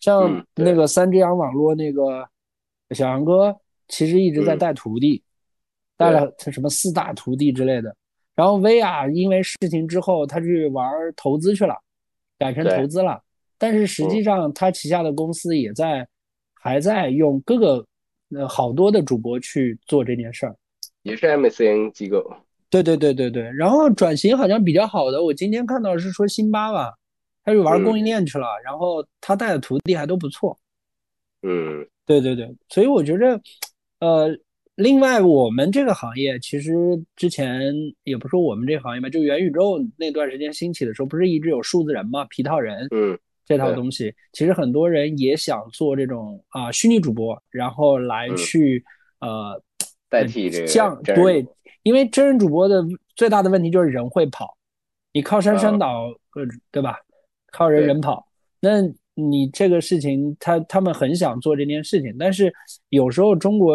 [0.00, 2.28] 像那个三只羊网络那个
[2.90, 3.56] 小杨哥，
[3.88, 5.22] 其实一直在嗯带徒弟，
[5.96, 7.94] 带了他什么四大徒弟之类的。
[8.34, 11.76] 然后薇娅因为事情之后，他去玩投资去了，
[12.38, 13.22] 改成投资了。
[13.58, 16.08] 但是实际上，他旗下的公司也在
[16.54, 17.86] 还在用各个
[18.34, 20.56] 呃好多的主播去做这件事儿。
[21.02, 22.34] 也是 MCN 机构。
[22.72, 26.94] 对对对对对，然后转型好像比较好的，我今天看到是说辛巴吧，
[27.44, 30.58] 他去玩供应链去了，然后他带的徒弟还都不错。
[31.42, 31.86] 嗯。
[32.04, 33.40] 对对对，所以我觉着，
[34.00, 34.28] 呃，
[34.74, 36.72] 另外我们这个行业其实
[37.14, 48.36] 之前也不说我们这个行业吧，就元宇宙那段时间兴起的时候，不是一直有数字人嘛，皮套人，嗯，这套东西，其实很多人也想做这种啊、虚拟主播，然后来嗯。
[48.36, 48.82] 去、
[49.20, 49.62] 呃
[50.12, 51.46] 代替这个降真人对，
[51.82, 52.84] 因为真人主播的
[53.16, 54.54] 最大的问题就是人会跑，
[55.14, 55.88] 你靠山山啊倒，
[56.34, 56.98] 呃，对吧？
[57.50, 58.26] 靠人人跑，
[58.60, 58.82] 那
[59.14, 62.52] 你这个事情，他他们很想做这件事情，但是
[62.90, 63.74] 有时候中国，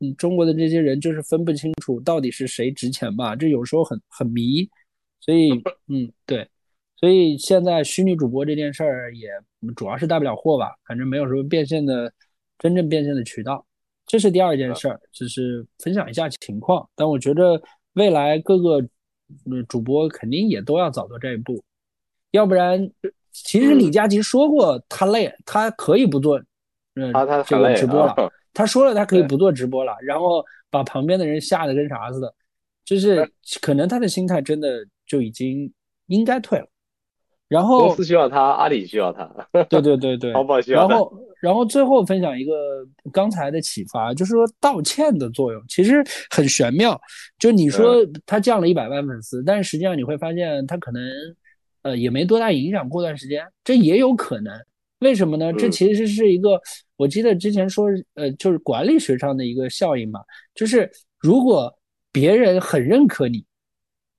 [0.00, 4.68] 嗯，中国的这些人就是分不清楚到底是谁值钱吧，这有时候很很迷，
[5.20, 5.50] 所以，
[5.88, 6.46] 嗯，对，
[6.96, 9.28] 所以现在虚拟主播这件事儿也
[9.74, 12.12] 主要是带不了货吧，反正没有什么变现的
[12.58, 13.64] 真正变现的渠道。
[14.10, 16.84] 这是第二件事儿，就是分享一下情况。
[16.96, 18.80] 但我觉得未来各个
[19.46, 21.62] 嗯主播肯定也都要走到这一步，
[22.32, 22.90] 要不然，
[23.30, 26.42] 其实李佳琦说过他累，他可以不做，
[26.96, 28.10] 嗯，他他这个直播了。
[28.14, 32.34] 啊他说了他可以不做直播了，然后把旁边的人吓得跟啥似的，
[32.84, 35.72] 就是可能他的心态真的就已经
[36.08, 36.66] 应该退了。
[37.50, 39.28] 然后公司需要他，阿里需要他，
[39.68, 40.94] 对对对对，淘宝需要他。
[40.94, 46.96] 然后，然后最后分享一个刚才的启发，就是说道歉的作用其实很玄妙。
[47.40, 51.02] 就你说他降了一百万粉丝，但是实际上你会发现他可能
[51.82, 54.54] 呃也没多大影响，过段时间这也有可能。
[55.00, 55.52] 为什么呢？
[55.52, 56.50] 这嗯其实是一个，
[56.96, 60.20] 我记得之前说呃就是管理学上的一个效应嘛，
[60.54, 61.76] 就是如果
[62.12, 63.44] 别人很认可你，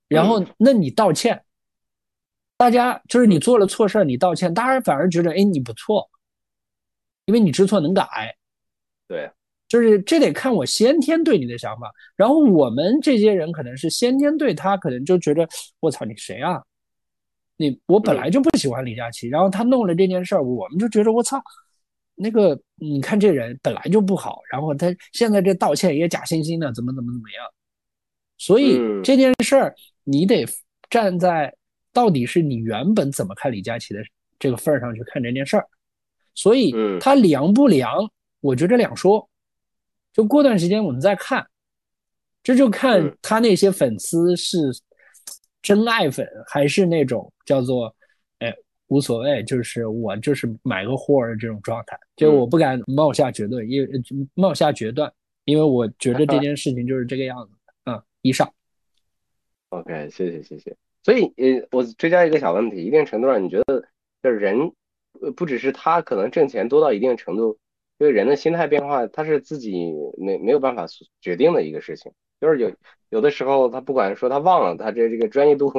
[0.06, 1.42] 然后那你道歉。
[2.62, 6.08] 大家就是你做了错事儿，你道歉，大家反而觉得，哎，你不错，
[7.24, 8.06] 因为你知错能改。
[9.08, 9.28] 对，
[9.66, 11.90] 就是这得看我先天对你的想法。
[12.14, 15.44] 然后我们这些人可能是先天对他，可能就觉得，
[15.80, 16.62] 我操，你谁啊？
[17.56, 21.42] 你我本来就不喜欢李佳琦，然后他弄了这件事儿，我们就觉得我操，
[22.14, 27.44] 那个你看这人本来就不好，然后他现在这道歉也假惺惺的，怎么怎么怎么样。
[28.38, 30.46] 所以嗯这件事儿你得
[30.88, 31.52] 站在。
[31.92, 34.00] 到底是你原本怎么看李佳琦的
[34.38, 35.66] 这个份儿上去看这件事儿，
[36.34, 39.28] 所以嗯他凉不凉，我觉得两说。
[40.12, 41.46] 就过段时间我们再看，
[42.42, 44.58] 这就看嗯他那些粉丝是
[45.62, 47.94] 真爱粉还是那种叫做
[48.40, 48.54] 哎
[48.88, 51.98] 无所谓，就是我就是买个货的这种状态。
[52.14, 53.88] 就我不敢冒下决断，因为
[54.34, 55.10] 冒下决断，
[55.44, 57.52] 因为我觉得这 件事情就是这个样子。
[57.84, 58.52] 嗯，以上。
[59.70, 60.76] OK，谢谢谢谢。
[61.02, 63.82] 所以，呃，我追加一个小问题，一定程度上，你觉得
[64.22, 64.72] 就是人，
[65.20, 67.58] 呃，不只是他可能挣钱多到一定程度，
[67.98, 70.86] 因为人的心态变化，他是自己没没有办法
[71.20, 72.12] 决定的一个事情。
[72.40, 72.72] 就是有
[73.10, 75.72] 有的时候，他不管说他忘了他这这个专业度，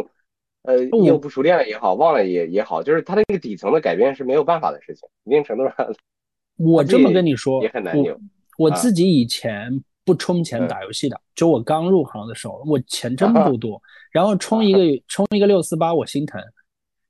[0.64, 5.08] 呃，业务不熟练了也好，忘了也也好，就是他这个底层的改变是没有办法的事情。
[5.26, 5.76] 一定程度上，
[6.58, 8.20] 我这么跟你说，也很难有。
[8.58, 13.82] 我自己以前不充钱打游戏的，就我刚入行的时候，我钱真 不多。
[14.13, 16.41] 然后充一个 充一个六四八，我心疼。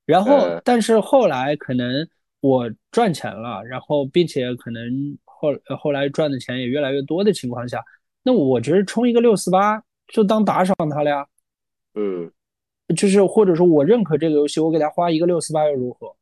[0.06, 2.08] 然后，但是后来可能
[2.42, 7.82] 我赚钱了，然后并且可能后后来赚的钱也越来越多的情况下，
[8.24, 11.26] 那我觉得充一个六四八就当打赏他了呀。
[11.96, 12.30] 嗯，
[12.98, 16.14] 就是或者说我认可这个游戏，我给他花一个六四八又如何？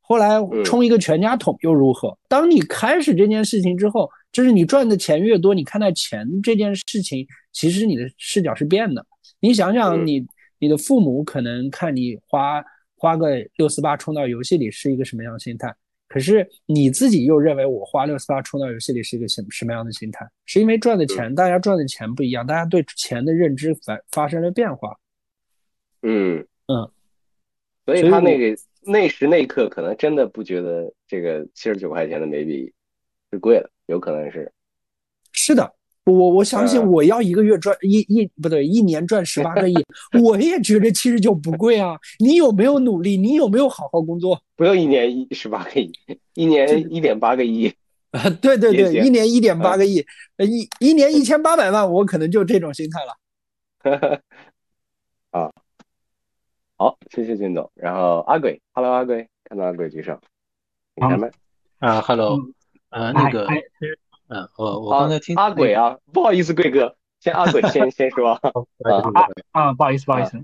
[0.00, 2.16] 后来充一个全家桶又如何？
[2.28, 9.04] 当你开始这件事情之后，就是你赚的钱越多，你看待钱这件事情，其实你的视角是变的。
[9.44, 10.26] 你想想你，你
[10.60, 12.64] 你的父母可能看你花
[12.96, 15.70] 花个六四八充到游戏里是一个什么样的心态，
[16.08, 20.26] 可是你自己又认为我花六四八充到游戏里是一个什什么样的心态？
[20.46, 24.98] 是因为赚的钱，大家赚的钱不一样，大家对钱的认知发发生了变化。
[26.00, 26.90] 嗯嗯，
[27.84, 32.72] 所以他那个那时那刻可能真的不觉得这个七十九块钱的眉笔
[33.30, 34.50] 是贵了，有可能是。
[35.32, 35.70] 是的。
[36.04, 39.74] 我我相信我要一个月赚一一不对一年赚十八个亿，
[40.22, 41.98] 我也觉得七十九不贵啊。
[42.18, 43.16] 你有没有努力？
[43.16, 44.40] 你有没有好好工作？
[44.56, 45.90] 不用一年一十八个亿，
[46.34, 47.72] 一年一点八个亿。
[48.14, 50.04] 啊，对对对，一年一点八个亿，
[50.36, 54.20] 呃一一年一千八百万，我可能就这种心态了。
[55.32, 55.50] 啊，
[56.76, 57.68] 好，谢谢金总。
[57.74, 60.20] 然后阿鬼，Hello，阿鬼，看到阿鬼举手，
[60.94, 61.28] 你开麦。
[61.80, 62.38] 啊，Hello，
[62.90, 63.60] 呃，那个哎，
[64.28, 68.30] 嗯，我我刚才听阿鬼啊，不好意思，贵哥，先阿鬼先 先说。
[68.30, 68.40] 啊
[69.52, 70.42] 啊，不好意思，不好意思。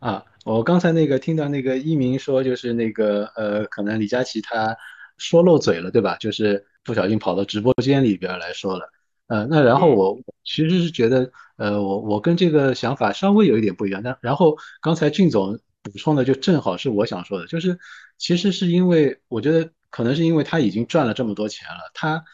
[0.00, 4.76] 啊，我刚才那个听到那个一鸣说，就是那个呃，可能李佳琦他
[5.16, 6.16] 说漏嘴了，对吧？
[6.16, 8.90] 就是不小心跑到直播间里边来说了。
[9.28, 14.02] 呃，那然后我其实是觉得，呃，我我跟这个想法稍微有一点不一样。
[14.02, 17.78] 那然后刚才俊总补充的就正好是我想说的，就是
[18.18, 22.24] 其实是因为我觉得可能是因为他已经赚了这么多钱了，他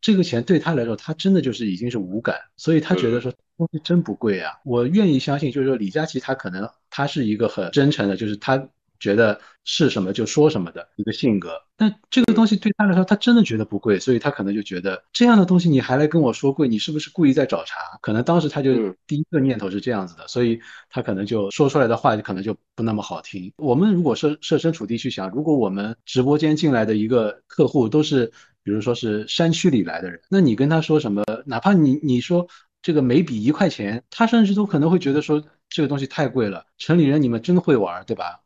[0.00, 4.54] 这个钱对他来说，他真的就是已经是无感，所以他觉得说东西真不贵啊。
[4.64, 8.68] 我愿意相信，就是说李佳琦他可能他是一个很真诚的，就是他
[9.00, 11.52] 觉得是什么就说什么的一个性格。
[11.76, 17.98] 但这个东西对他来说，他真的觉得不贵，所以他可能就觉得这样的东西你还来跟我说贵，你是不是故意在找茬？
[18.00, 20.58] 可能当时他就第一个念头是这样子的，所以
[20.90, 23.52] 他可能就说出来的话就可能就不那么好听。
[23.56, 28.32] 我们如果设设身处地去想，如果我们直播间进来的一个客户都是。
[28.66, 32.48] 比如说是山区里来的人，那你跟他说什么，哪怕你你说
[32.82, 36.66] 这个每笔一块钱，他甚至都可能会觉得说这个东西太贵了。
[36.78, 38.40] 城里人你们真会玩，对吧？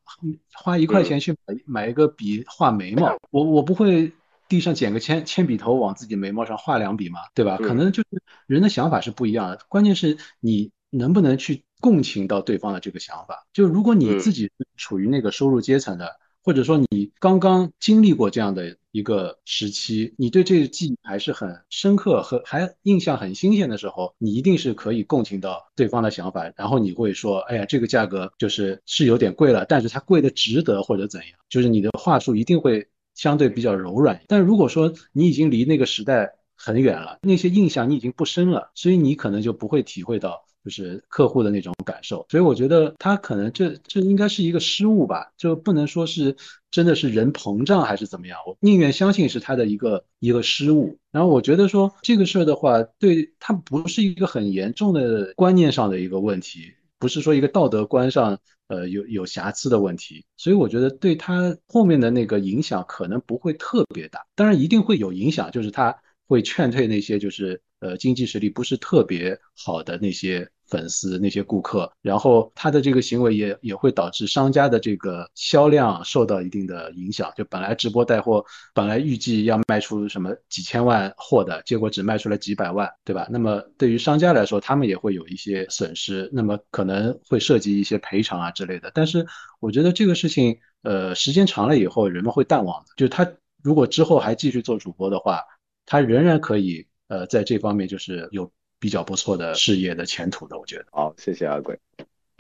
[0.55, 4.13] 花一块钱去买买一个笔画眉毛，我我不会
[4.49, 7.57] 地上捡个铅铅笔头往自己眉毛上画两笔嘛，对吧？
[7.57, 8.09] 可能就是
[8.47, 13.47] 人的想法是不一样的，关键是你能不能去共情到对方的这个想法。
[13.53, 16.19] 就如果你自己处于那个收入阶层的。
[16.43, 34.23] 或者说你刚刚经历过这样的一个时期，你对这个记忆还是很深刻和还印象很新鲜的时候，你一定是可以共情到对方的想法，然后你会说，哎呀，这个价格就是是有点贵了，但是它贵的值得或者怎样，就是你的话术一定会相对比较柔软。
[34.27, 40.43] 但如果说你已经离那个时代很远了，那些印象你已经不深了，所以你可能就不会体会到。
[40.65, 46.37] 就是客户的那种感受，所以我觉得他可能这这应该是一个失误吧，就不能说是
[46.71, 50.99] 真的是人膨胀还是怎么样，我宁愿相信是他的一个一个失误。
[51.11, 65.97] 然后我觉得说这个事儿的话，对他不是一个很严重的观念上的一个问题，不是说一个道德观上呃有有瑕疵的问题，所以我觉得对他后面的那个影响可能不会特别大，当然一定会有影响，就是他
[66.29, 67.63] 会劝退那些就是。
[67.81, 77.33] 呃，经济实力不是特别好的那些粉丝、那些顾客，然后他的这个行为也也会导致商家的这个销量受到一定的影响。
[77.37, 83.27] 就本来直播带货，本来预计要卖出什么几千万货的，结果只卖出了几百万，对吧？
[83.31, 88.93] 那么对于商家来说，他们也会有一些损失，那么可能会涉及一些赔偿啊之类的。
[88.95, 89.27] 但是
[89.59, 92.87] 我觉得这个事情，呃，时间长了以后，人们会淡忘的。
[92.97, 93.27] 就是他
[93.63, 95.41] 如果之后还继续做主播的话，
[95.87, 96.87] 他仍然可以。
[97.11, 100.87] 呃，在这方面就是有比较不错的事业的前途的，我觉得。
[100.93, 101.77] 好，谢谢阿贵。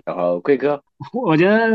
[0.05, 0.81] 然后贵哥，
[1.13, 1.69] 我觉得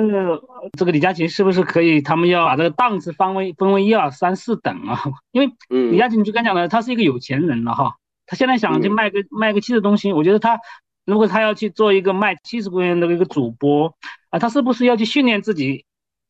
[0.78, 4.98] 这个李佳琦是不是可以，他们要把这个档次分为分为一二三四等啊？
[5.32, 10.58] 因为李佳琦你就刚讲了，他是一个有钱人了哈，他现在想去卖个卖个七十东西，我觉得他
[11.04, 13.94] 如果他要去做一个卖七十块钱的一个主播
[14.30, 15.86] 啊，他是不是要去训练自己？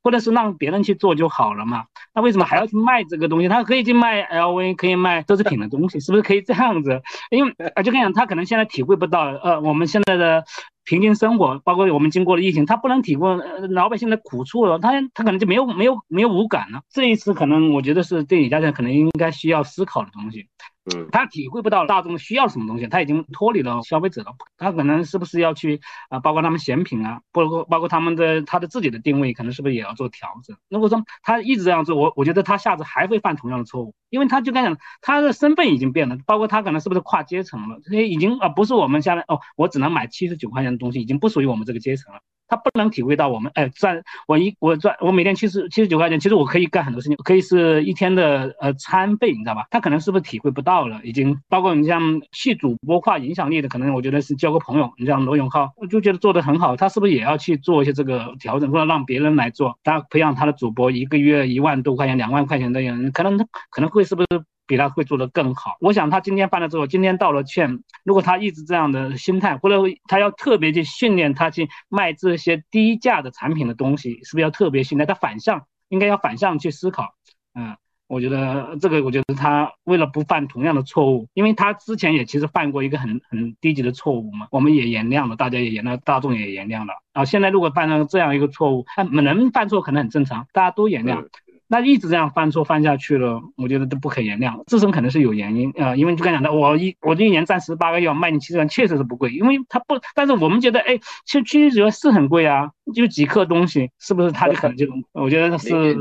[0.05, 1.85] 或者是让别人去做就好了嘛？
[2.13, 3.47] 那为什么还要去卖这个东西？
[3.47, 7.01] 他可以去卖 LV，可以卖奢侈品的东西，是不是可以这样子？
[7.31, 10.45] 因为啊，就跟讲，他可能现在体会不到，呃，我们现在的
[10.83, 13.35] 平均生活，包括我们经过了疫情，他不能体会
[13.71, 16.81] 老百姓的苦处了，他他可能就没有没有没有无感了。
[16.91, 20.47] 这一次可能我觉得是对李嘉诚可能应该需要思考的东西。
[20.93, 24.33] 嗯，他体会不到大众需要什么东西，他已经脱离了消费者了。
[24.57, 26.19] 他可能是不是要去啊？
[26.19, 30.55] 包括他们选品啊，包括包括他们的他的自己的定位，可能是不是也要做调整？
[30.69, 37.79] 如果说他一直这样做，我我觉得他下次还会犯同样的错误，因为他就刚讲，他的身份已经变了，包括他可能是不是跨阶层了？
[37.83, 42.19] 这些已经啊不是我们现在哦，我只能买七十九块钱的东西，已经不属于我们这个阶层了。
[42.47, 49.65] 他不能体会到我们哎赚我一我赚我每天七十七十九块钱，其实我可以干很多事情，可以是一天的呃餐费，你知道吧？
[49.71, 50.99] 他可能是不是体会不到到了？
[51.05, 54.91] 已经包括你像去主播化影响力的，可能我觉得是交个朋友。
[54.97, 59.79] 你像罗永浩，我就觉得做的很好，他是不是也要去做一些这个调整，或者让别人来做？
[59.85, 63.37] 他培养他的主播一个月一万多块钱、两万块钱的人，可能
[63.69, 64.43] 可能会是不是？
[64.67, 65.77] 比他会做得更好。
[65.79, 67.83] 我想他今天犯了之后，今天道了歉。
[68.03, 69.75] 如果他一直这样的心态，或者
[70.07, 75.67] 他要特别去训练他去卖这些低价的产品的东西，是不是要特别训练他反向？
[75.87, 77.13] 应该要反向去思考。
[77.53, 77.77] 嗯，
[78.07, 86.93] 我觉得这个，我觉得他为了不犯同样的错误，因为他之前也其实犯过一个很很低级的错误嘛，我们也原谅了，大家也原谅，大众也原谅了。
[87.13, 91.25] 然后，现在如果犯了这样一个错误，他能犯错可能很正常，大家都原谅。
[91.67, 94.63] 那一直这样犯错犯下去了，我觉得都不可原谅。
[94.67, 104.31] 自身可能是有原因啊，因为就刚讲的，我一我这一年赚十八个亿，卖你七十万，确实是不贵，因为它不，但是我们觉得，哎，其实七十九是很贵啊，就几克东西，是不是？
[104.31, 105.95] 它就可能就，我觉得是，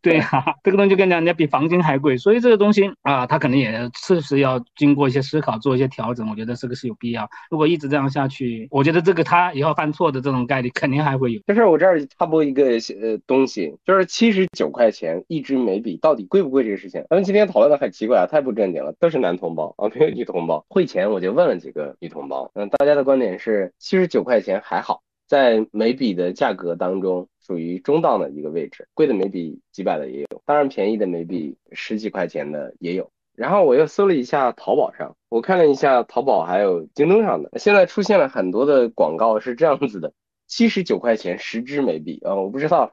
[0.00, 6.28] 对啊，这个东西就跟讲，人家比黄金还贵，所以这个东西啊，它可能也确实要经过一些思考，做一些调整。
[6.30, 7.28] 我觉得这个是有必要。
[7.50, 11.40] 如果一直这样下去，我觉得这个他以后犯错的这种概率肯定还会有。
[11.46, 20.64] 就是我这儿插播一个呃东西，就是七十九块钱一支眉笔到底贵不贵这个事情，咱们今天讨论的很奇怪啊，太不正经了，都是男同胞啊，没有女同胞。
[20.68, 33.10] 会前我就问了几个女同胞，嗯，大家的观点是七十九块钱还好，在眉笔的价格当中属于中档的一个位置，贵的眉笔几百的也有，当然便宜的眉笔十几块钱的也有。
[33.36, 40.12] 然后我又搜了一下淘宝上，我看了一下淘宝还有京东上的，现在出现了很多的广告是这样子的：
[40.46, 42.92] 七十九块钱十支眉笔啊，我不知道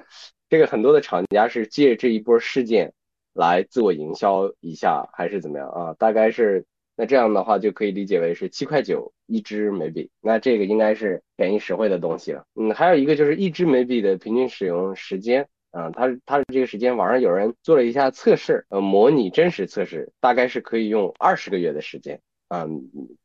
[0.49, 2.93] 这个很多的厂家是借这一波事件
[3.33, 5.93] 来自我营销一下还是怎么样啊？
[5.99, 12.45] 大概是那这样的话就可以理解为是七块九一支眉笔，那这个应该是便宜实惠的东西了。
[12.55, 15.47] 嗯，还有一个就是一支眉笔的平均使用时间。
[15.71, 22.65] 啊，它它的这个时间，网上有人做了一下测试，呃，模拟真实测试，大概是可以用二十个月的时间啊，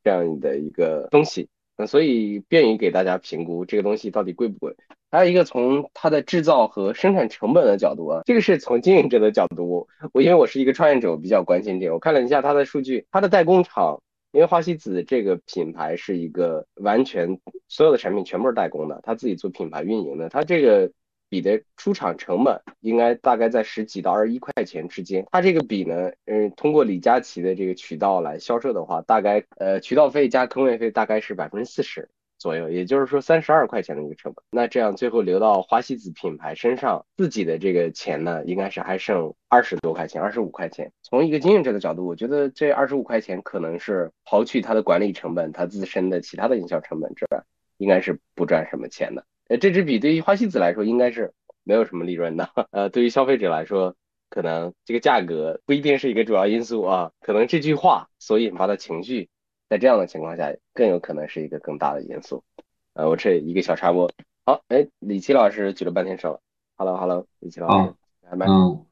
[0.02, 1.48] 这样的一个东西，
[1.78, 4.74] 那所以便于给大家评估这个东西到底贵不贵。
[5.12, 11.92] 还有一个从它的制造和生产成本的角度啊，这个是从经营者的角度，我因为我是一个创业者，我比较关心这个。
[11.92, 14.02] 我看了一下它的数据，它的代工厂，
[14.32, 17.38] 因为花西子这个品牌是一个完全
[17.68, 20.90] 所有的产品全部是代工的，他自己做品牌运营的，它这个。
[21.32, 25.26] 笔的出厂成本应该大概在十几到二十一块钱之间。
[25.32, 32.10] 它这个笔呢，嗯，通过李佳琦的这个渠道来销售的话，大概呃渠道费加坑位费大概是百分之四十
[32.43, 34.45] 左右，也就是说三十二块钱的一个成本。
[34.51, 40.90] 那这样最后流到花西子品牌身上，自己的这个钱呢，应该是还剩二十多块钱，二十五块钱。
[41.05, 47.45] 从一个经营者的角度，我觉得这二十五块钱可能是刨去它的管理成本、它自身的其他的营销成本之外，
[47.78, 49.24] 应该是不赚什么钱的。
[49.47, 51.32] 呃，这支笔对于花西子来说应该是
[51.62, 52.51] 没有什么利润的。
[52.72, 53.95] 呃，对于消费者来说，
[54.28, 59.28] 可能这个价格不一定是一个主要因素啊，可能这句话所引发的情绪，
[59.72, 62.44] 在这样的情况下更有可能是一个更大的因素。
[62.92, 64.12] 呃，我这一个小插播。
[64.44, 66.42] 好，哎，李琦老师举了半天手。
[66.76, 67.94] Hello，Hello，李琦老师。
[68.30, 68.84] 嗯，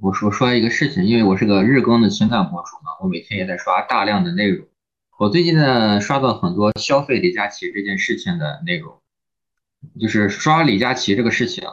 [0.00, 4.66] 我说说一个事情，因为我是个日更的情感博主嘛，我每天也在刷大量的内容。
[5.18, 9.02] 我最近呢，刷到很多消费李佳琦这件事情的内容。
[10.00, 11.68] 就是刷李佳琦这个事情，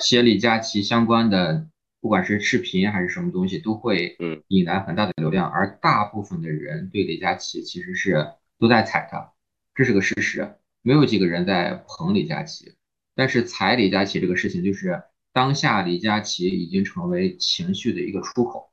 [0.00, 1.66] 写李佳琦相关的，
[2.00, 9.32] 不管是视频还是什么东西，都会嗯引来很大的流量，而大部分的人对李佳琦其实是都在踩他，
[9.74, 12.74] 这是个事实，没有几个人在捧李佳琦。
[13.14, 18.70] 但是踩李佳琦这个事情，就是当下李佳琦已经成为情绪的一个出口，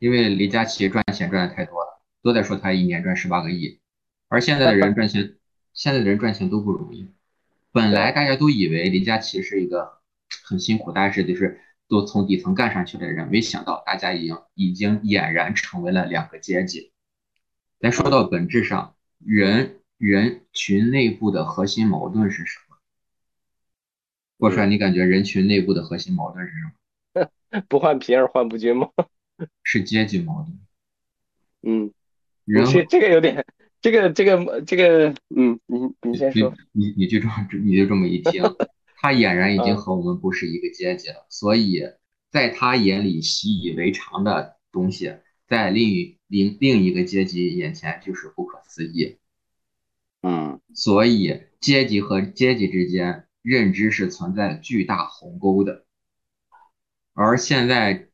[0.00, 3.78] 因为李佳琦赚钱赚的太多了，都在说他一年赚十八个亿，
[4.28, 5.36] 而现在的人赚钱，
[5.72, 7.08] 现在的人赚钱都不容易。
[7.70, 9.98] 本来大家都以为李佳琦是一个
[10.44, 16.92] 很辛苦，但是就是都从底层干上去的人，没想到大家已经已经俨然成为了两个阶级。
[17.78, 22.76] 再说到本质上，人人群内部的核心矛盾是什么？
[24.38, 26.72] 郭帅，你感觉人群内部的核心矛盾是什
[27.50, 27.62] 么？
[27.68, 28.88] 不换皮而换不均吗？
[29.62, 30.58] 是阶级矛盾。
[31.62, 31.92] 嗯，
[32.44, 33.44] 人这个有点。
[33.80, 38.42] 这个这个这个，嗯，你你先说，你你就这么你就这么一听，
[39.04, 41.82] 他俨然已经和我们不是一个阶级了，所以
[42.30, 49.18] 在他眼里习以为常的东西，在另一另另一个阶级眼前就是不可思议，
[50.22, 55.84] 嗯，所以阶级和阶级之间认知是存在巨大鸿沟的，
[57.12, 58.08] 而现在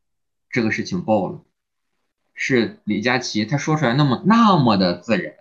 [0.50, 1.44] 这个事情爆了，
[2.34, 5.36] 是李佳琦他说出来那么那么的自然。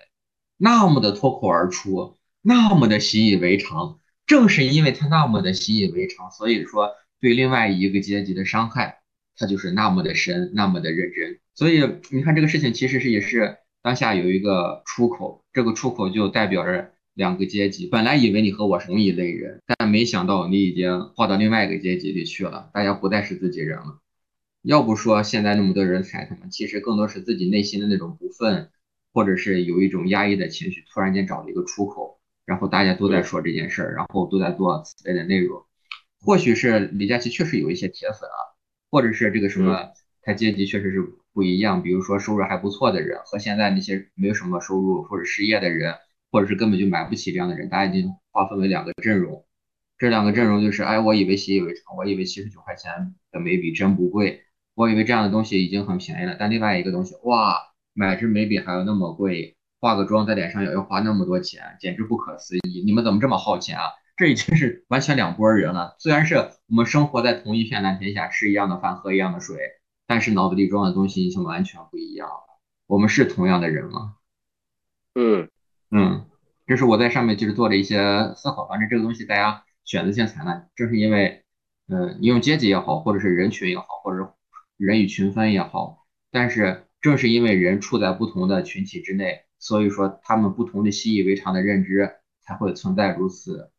[0.62, 3.99] 那么的脱口而出，那么的习以为常，
[4.30, 9.00] 正是因为他那么的习以为常，所以说对另外一个阶级的伤害，
[9.36, 11.40] 他就是那么的深，那么的认真。
[11.56, 17.88] 所以你看这个事情其实是也是当下有一个出口，这个出口就代表着两个阶级。
[17.88, 24.00] 本来以为你和我是同一类人，但没想到你已经划到另外一个阶级里去了，大家不再是自己人了。
[24.62, 28.70] 要不说现在那么多人踩他们，其实更多是自己内心的那种不忿。
[29.12, 32.19] 或者是有一种压抑的情绪，突然间找了一个出口，
[32.50, 35.64] 然后大家都在说这件事儿，然后都在做此类的内容。
[36.20, 38.40] 或许是李佳琦确实有一些铁粉啊，
[38.90, 39.92] 或者是这个什么
[40.24, 41.00] 他阶级确实是
[41.32, 45.94] 不一样，比如说收入还不错的人和现在那些没有什么收入或者失业的人，
[46.32, 49.46] 或者是根本就买不起这样的人，大家已经划分为两个阵容。
[50.00, 54.42] 这两个阵容就是，哎，我以为习以为常，我以为七十九块钱的眉笔真不贵，
[54.74, 57.60] 我以为这样的东西已经很便宜了，但另外一个东西，哇，
[57.94, 62.84] 买支眉笔还要那么贵，化个妆在脸上也要花那么多钱，简直不可思议！
[62.86, 63.84] 你们怎么这么耗钱啊？
[64.18, 65.96] 这已经是完全两拨人了。
[66.00, 66.36] 虽然是
[66.68, 69.58] 我们生活在同一片蓝天下，吃一样的饭，喝一样的水，
[70.06, 72.60] 但是脑子里装的东西已经完全不一样了。
[72.88, 74.16] 我们是同样的人吗？
[75.16, 75.50] 嗯
[75.92, 76.26] 嗯，
[76.68, 78.68] 这是我在上面就是做了一些思考。
[78.68, 81.46] 反正这个东西大家选择性采纳，正是因为，
[81.88, 84.30] 嗯，你用阶级也好，或者是人群也好，或者是
[84.76, 93.70] 人与群分也好，但是正是因为人处在不同的群体之内，所以说他们不同的习以为常的认知才会存在如此。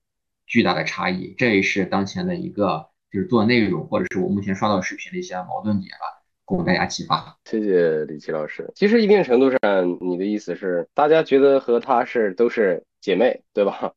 [0.47, 7.39] 巨大的差异，这也是当前的一个就是做内容或者是我目前刷到视频的一些矛盾点吧，供大家启发。
[7.45, 8.68] 谢谢李琦老师。
[8.74, 9.59] 其实一定程度上，
[10.01, 13.95] 你的意思是大家觉得和她是都是姐妹，对吧？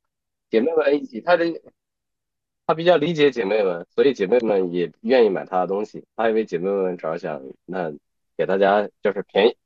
[0.51, 1.45] 姐妹们一起，他的
[2.67, 6.05] 他比较理解姐妹们，所以姐妹们也愿意买他的东西。
[6.15, 7.91] 他为姐妹们着想，那
[8.37, 9.57] 给大家就是便宜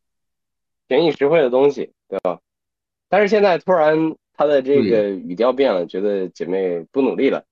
[0.87, 2.39] 便宜实惠的东西，对吧？
[3.09, 4.15] 但是现在突然。
[4.39, 7.43] 他的这个语调变了，觉得姐妹不努力了。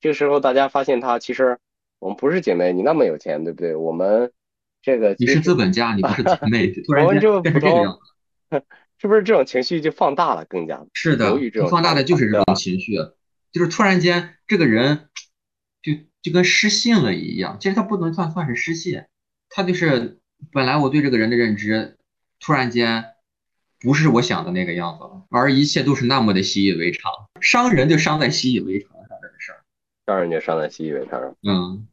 [0.00, 1.56] 这个时候，大家发现他其实
[2.00, 3.76] 我们不是姐妹，你那么有钱，对不对？
[3.76, 4.32] 我们
[4.82, 7.96] 这个你是资本家，你不是姐妹， 突然间变成这个样
[8.50, 8.60] 子，
[8.98, 10.44] 是不是这种情绪就放大了？
[10.46, 11.38] 更加是的，
[11.70, 12.96] 放大的就是这种情绪，
[13.52, 15.06] 就是突然间这个人
[15.80, 17.58] 就就跟失信了一样。
[17.60, 19.04] 其实他不能算算是失信，
[19.48, 20.18] 他就是
[20.50, 21.98] 本来我对这个人的认知，
[22.42, 23.06] 突然间。
[23.84, 27.10] 不是我想的那个样子了，而一切都是那么的习以为常。
[27.40, 29.58] 伤人就伤在习以为常上这个事儿，
[30.06, 31.34] 伤人就伤在习以为常上。
[31.42, 31.88] 嗯，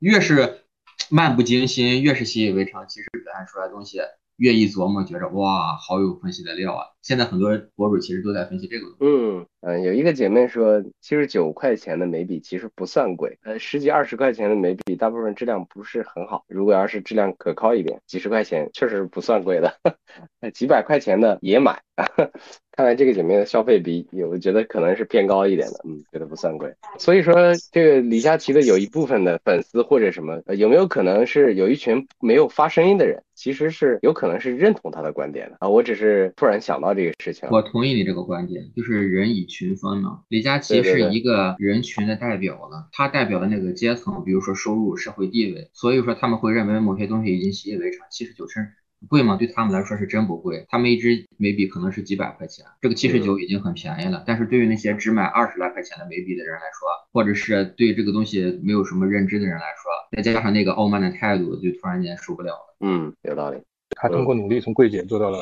[0.00, 0.64] 越是
[1.10, 4.00] 漫不经心，越是习以为常，其实表现出来东西。
[4.36, 6.86] 越一琢磨，觉着哇，好有分析的料啊！
[7.02, 8.96] 现在很多博主其实都在分析这个。
[8.98, 16.44] 嗯嗯，有一个姐妹说，七十九块钱的眉笔其实不算贵，呃，十几二十块钱的眉笔，大部分质量不是很好。
[16.48, 19.72] 如果要是质量可靠一点，几十块钱确实不算贵的，
[20.52, 21.80] 几百块钱的也买。
[22.74, 26.74] 看来这个姐妹的消费比有，觉得可能是偏高一点的，嗯，觉得不算贵。
[26.98, 35.68] 所以说，这个李佳琦的有一部分的粉丝或者什么，呃有没有可能是有一群没有发声音的人，其实是有可能是认同他的观点的啊？
[35.68, 37.46] 我只是突然想到这个事情。
[37.52, 40.24] 我同意你这个观点，就是人以群分了。
[40.28, 48.66] 李佳琦是一个人群的代表了，他代表的那个阶层，比如说收入、社会地位，所以说他们会认为某些东西已经习以为常，七十九成。
[49.08, 49.34] 贵吗？
[49.36, 50.64] 对他们来说是真不贵。
[50.68, 54.22] 他们一支眉笔可能是几百块钱，这个七十九已经很便宜了。
[54.24, 62.76] 但是对于那些只买二十来块钱的眉笔的人来说，或者是对这个东西没有什么认知的人来说，再加上那个傲慢的态度，就突然间受不了了。
[62.78, 63.60] 嗯，有道理。
[63.96, 65.40] 他通过努力从柜姐做到了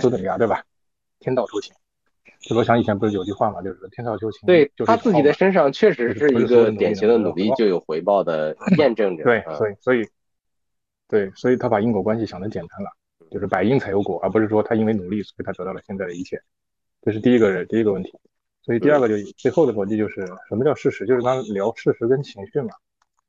[0.00, 0.64] 资本家，对吧？
[1.20, 1.74] 天道酬勤。
[2.42, 4.46] 这罗翔以前不是有句话嘛，就是天道酬勤。
[4.46, 9.24] 对他自己的身上确实是一个典型的努力就有回报的 验证者。
[9.24, 10.06] 对，所以所以
[11.08, 12.90] 对，所以他把因果关系想的简单了。
[13.30, 16.38] 就是百因才有果，而不是说他因为努力，所以他得到了现在的一切。
[17.00, 18.12] 这是第一个第一个问题。
[18.60, 21.06] 所以第二个就最后的逻辑就是什么叫事实？
[21.06, 22.74] 就是刚聊事实跟情绪嘛，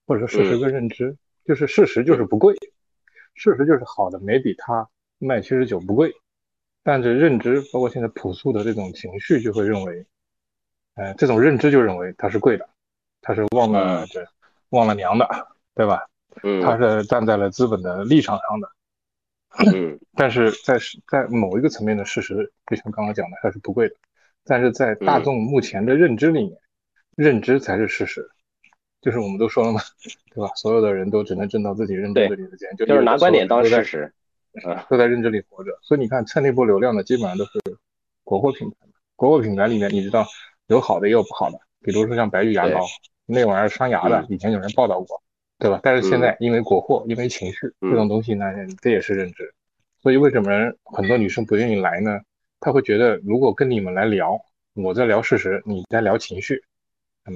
[0.05, 1.15] 或者说事实跟认知。
[1.45, 2.53] 就是事实就是不贵，
[3.35, 4.87] 事实就是好的没比它
[5.19, 6.13] 卖七十九不贵，
[6.83, 10.05] 但是认知包括现在朴素的这种情绪就会认为，
[10.95, 12.69] 呃，这种认知就认为它是贵的，
[13.21, 14.27] 它是忘了这
[14.69, 15.27] 忘了娘的，
[15.73, 16.05] 对吧？
[16.43, 18.69] 嗯，它是站在了资本的立场上的。
[19.73, 20.77] 嗯， 但是在
[21.07, 23.95] 在某一个层面的事实，就像刚刚讲的，它是不贵的。
[24.43, 26.57] 但是在大众目前的认知里面，
[27.15, 28.29] 认知才是事实。
[28.99, 29.79] 就是我们都说了嘛，
[30.33, 30.51] 对吧？
[30.55, 34.13] 所有的人都只能挣到自己认知里的钱，就是拿观点当事实，
[34.65, 35.77] 啊，都在认知里活着。
[35.81, 37.51] 所以你看，蹭那波流量的基本上都是
[38.23, 38.75] 国货品牌。
[39.15, 40.25] 国货品牌里面，你知道
[40.67, 42.79] 有好的也有不好的，比如说像白玉牙膏，
[43.25, 45.21] 那玩意儿伤牙的，以前有人报道过。
[45.59, 45.79] 对吧？
[45.81, 48.45] 但是现在因为国货，因为情绪这种东西呢，
[48.81, 49.53] 这也是认知。
[50.01, 50.51] 所以为什么
[50.83, 52.19] 很多女生不愿意来呢？
[52.59, 54.37] 她会觉得，如果跟你们来聊，
[54.73, 56.61] 我在聊事实，你在聊情绪，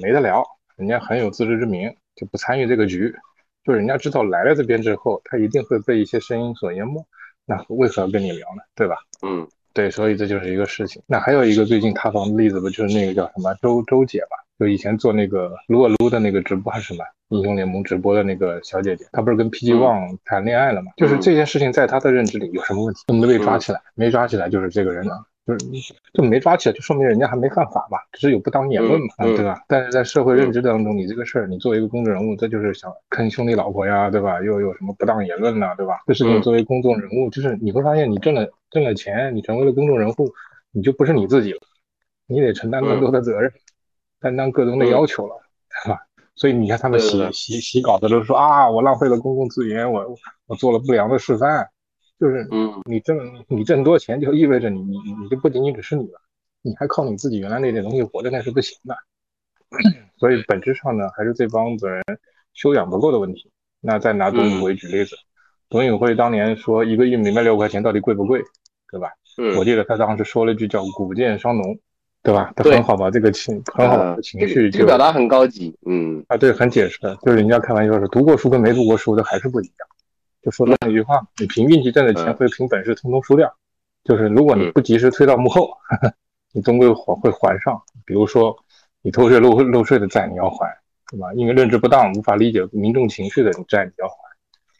[0.01, 0.43] 没得聊。
[0.75, 3.15] 人家很有自知之明，就不参与这个局。
[3.67, 7.05] 就人家知道来了这边之后，他一定会被一些声音所淹没。
[7.45, 8.63] 那为何要跟你聊呢？
[8.75, 8.95] 对吧？
[9.21, 11.01] 嗯，对，所以这就是一个事情。
[11.05, 14.37] 那还有一个最近塌房的例子不就是那个叫什么周周姐吧？
[14.57, 17.03] 就以前做那个撸啊撸的那个直播还是什么？
[17.29, 20.93] 英雄联盟直播的那个小姐姐，她不是跟 PG One 谈恋爱了吗？
[20.95, 23.01] 就是这件事情在她的认知里有什么问题？
[23.13, 29.63] 没被抓起来，没抓起来就是这个人啊，就是就没抓起来，就说明人家还没犯法嘛，只是有不当言论嘛，对吧？
[29.69, 34.41] 但是在社会认知当中，你这个事儿，你作为一个公众人物，这就是想坑兄弟老婆呀，对吧？
[34.41, 36.01] 又有什么不当言论呐，对吧？
[36.05, 40.13] 这事情作为公众人物，就是你会发现，你挣了挣了钱，你成为了公众人物，
[40.71, 41.59] 你就不是你自己了，
[42.27, 43.49] 你得承担更多的责任，
[44.19, 45.35] 担当各种的要求了，
[45.85, 45.99] 对吧？
[46.35, 50.05] 所以你看他们写写写稿子都说啊，我浪费了公共资源，我
[50.45, 51.67] 我做了不良的示范，
[52.19, 56.19] 就是嗯，你挣你挣多钱就意味着你你你就不仅仅只是你了，
[56.61, 58.95] 你还靠你自己原来那点东西活着那是不行的。
[60.17, 62.01] 所以本质上呢，还是这帮子人
[62.53, 63.51] 修养不够的问题。
[63.81, 65.15] 那再拿董宇辉举例子，
[65.69, 68.41] 董宇辉当年说一个玉米卖六块钱到底贵不贵，
[68.91, 69.09] 对吧？
[69.37, 71.77] 嗯，我记得他当时说了一句叫“谷贱伤农”，
[72.23, 72.51] 对吧？
[72.55, 79.87] 他对很好把这个情很好把这个情绪就这个表达很高级，嗯啊，对，很解释的，就是人家开玩笑说，读过书跟没读过书的还是不一样。
[80.47, 83.53] 就说那一句话，你凭运气挣的钱嗯会凭本事通通输掉，
[84.05, 85.69] 就是如果你不及时推到幕后，
[86.55, 87.77] 你终归还会还上。
[88.05, 88.55] 比如说
[89.01, 90.65] 你偷税漏漏税的债你要还，
[91.11, 91.33] 对吧？
[91.33, 94.15] 因为认知不当无法理解民众情绪的债你要还，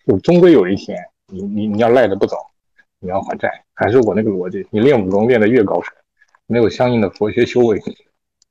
[0.06, 0.98] 就终归有一天
[1.28, 2.38] 你你你要赖着不走，
[3.02, 3.52] 你要还债。
[3.74, 5.94] 还是我那个逻辑，你练武功练得越高深，
[6.46, 7.78] 没有相应的佛学修为，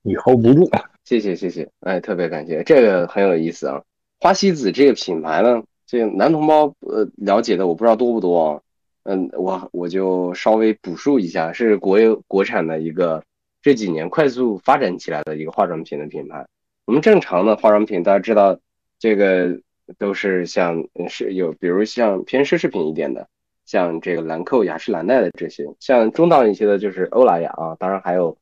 [0.03, 0.71] 你 hold 不住。
[1.05, 3.81] 谢谢谢谢，哎，特别感谢，这个很有意思啊。
[4.21, 8.61] 花西子这个品牌呢，这个男同胞呃了解的我不知道多不多啊，
[9.05, 13.22] 嗯，我我就稍微补述一下，是国有国产的一个
[13.62, 16.47] 这几年快速发展起来的一个化妆品的品牌。
[16.87, 18.59] 我们正常的化妆品，大家知道
[18.99, 19.61] 这个
[19.99, 23.28] 都是像是有，比如像偏奢侈品一点的，
[23.64, 28.37] 像这个兰蔻、雅诗兰黛的这些，像中档一些的就是欧莱雅啊，当然还有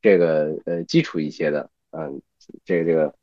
[0.00, 2.20] 这个呃基础一些的，嗯，
[2.64, 3.14] 这个这个，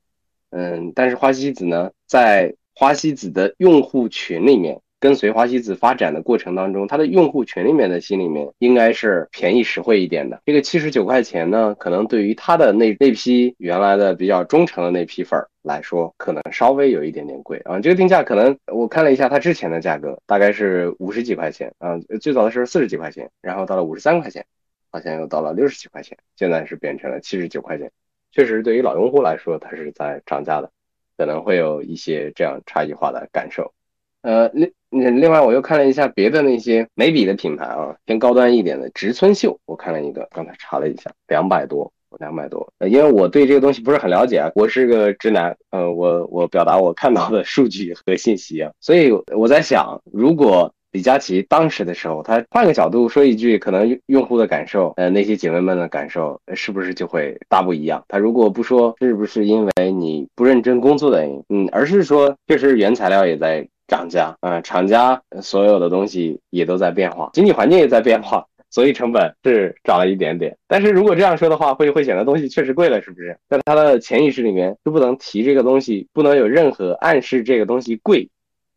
[0.49, 10.41] 嗯，但是花西子呢，在花西子的用户群里面，跟随花西子发展的过程当中，它的用户群里面的心里面应该是便宜实惠一点的。
[10.45, 17.79] 这个七十九块钱呢，可能对于他的那那批原来的比较忠诚的那批粉儿来说，可能稍微有一点点贵啊。
[17.79, 24.45] 这个定价可能我看了一下它之前的价格，大概是五十几块钱啊，最早的时候四十几块钱，然后到了五十三块钱，
[24.91, 27.89] 好像又到了六十几块钱，现在是变成了七十九块钱。
[28.31, 30.69] 确实，对于老用户来说，它是在涨价的，
[31.17, 33.73] 可能会有一些这样差异化的感受。
[34.21, 34.49] 呃，
[34.89, 42.67] 另另外我又看了一下别的那些眉笔的品牌啊，偏高端一点的植村秀，我看了一个，刚才查了一下，两百多，两百多。
[42.79, 58.01] 因为我对这个东西不是很了解啊，我是个直男，呃，我我表达我看到的数据和信息啊，所以我在想，如果李佳琦当时的时候，他换个角度说一句，可能用户的感受，呃，那些姐妹们的感受，是不是就会大不一样？
[58.07, 68.45] 他如果不说是不是因为你不认真工作的原因，嗯，而是说确实原材料也在涨价，啊、厂家所有的东西也都在变化，经济环境也在变化。
[68.71, 73.37] 所以成本是涨了一点点，但是如果这样说的话，会会显得东西确实贵了，是不是？
[73.47, 78.27] 在他的潜意识里面就不能提这个东西，不能有任何暗示这个东西贵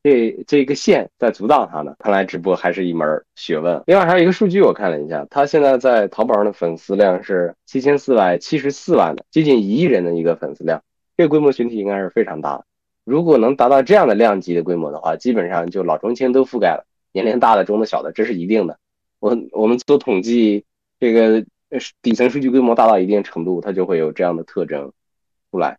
[0.03, 3.83] 这这个线在阻挡它呢，看来直播还是一门学问。
[3.87, 10.83] 另外还有一个数据我看了一下，他现在在淘宝上的粉丝量是七千四百七十四万的，接近一亿人的一个粉丝量，
[11.17, 12.65] 这个规模群体应该是非常大的。
[13.05, 18.79] 如果能达到这样的量级的规模的话，基本上就老中青都覆盖了，年龄大的、中的、小的，这是一定的。
[19.19, 20.65] 我我们做统计，
[21.01, 21.45] 这个
[22.03, 24.93] 底层数据规模大到一定程度，它就会有这样的特征
[25.51, 25.79] 出来。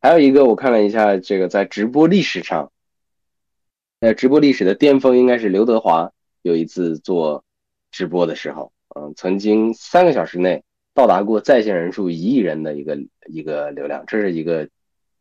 [0.00, 2.70] 还有一个，我看了一下，这个在直播历史上。
[4.02, 6.10] 呃，直播历史的巅峰应该是刘德华
[6.42, 7.44] 有一次做
[7.92, 12.98] 直播的时候，嗯，曾经三个小时内到达过在线人数一亿人的一个
[13.28, 14.68] 一个流量，这是一个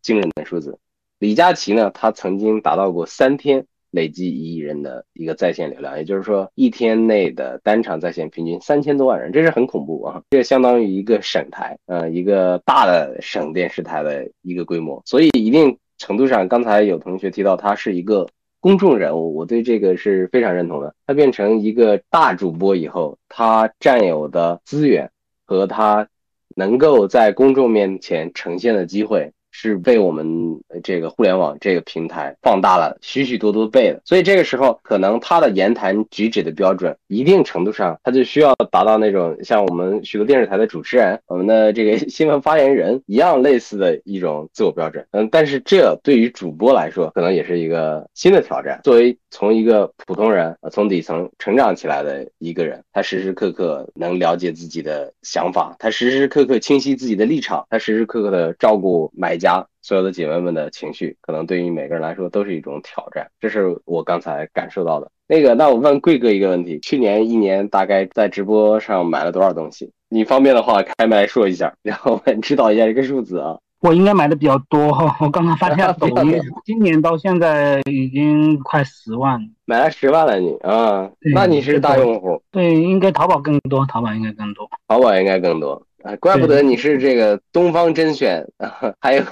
[0.02, 0.80] 惊人的数字。
[1.20, 10.24] 李佳琦呢，他曾经达到过三天累计一亿人的一个在线流量，也就是说一天内的单场在线平均三千多万人，这是很恐怖啊！
[10.32, 18.28] 这相当于一个省台，呃，一个大的省电视台的一个规模，所以一定程度上，刚才有同学提到他是一个。
[18.62, 20.96] 公众人物，我对这个是非常认同的。
[21.06, 25.12] 他变成一个大主播以后，他占有的资源
[25.46, 26.08] 和他
[26.56, 34.02] 能够在公众面前呈现的机会，是被我们这个互联网这个平台放大了许许多多倍的。
[34.06, 45.06] 所以这个时候，可能他的言谈举止的标准，一定程度上，他就需要达到那种像我们许多电视台的主持人、我们的这个新闻发言人一样类似的一种自我标准。
[45.12, 48.80] 嗯，但是这对于主播来说，可能也是一个新的挑战。
[48.84, 59.66] 作为从一个普通人，从底层成长起来的一个人，他时时刻刻能了解自己的想法，他时时刻刻清晰自己的立场，他时时刻刻的照顾买家。
[59.82, 65.10] 所有的姐妹们的情绪，可能对于每个人来说都是一种挑战，这是我刚才感受到的。
[65.28, 69.92] 那个，那我问贵哥一个问题：去年一年大概在直播上买了多少东西？
[70.08, 73.58] 你方便的话开麦说一下，然后我们知道一下这个数字啊。
[73.80, 74.90] 我应该买的比较多，
[75.20, 81.10] 我刚刚发现 抖音今年到现在已经快十万，买了十万了你啊？
[81.34, 82.40] 那你是大用户？
[82.52, 89.24] 对，应该淘宝更多，淘宝应该更多，淘宝应该更多啊，怪不得你是这个东方甄选，啊、还有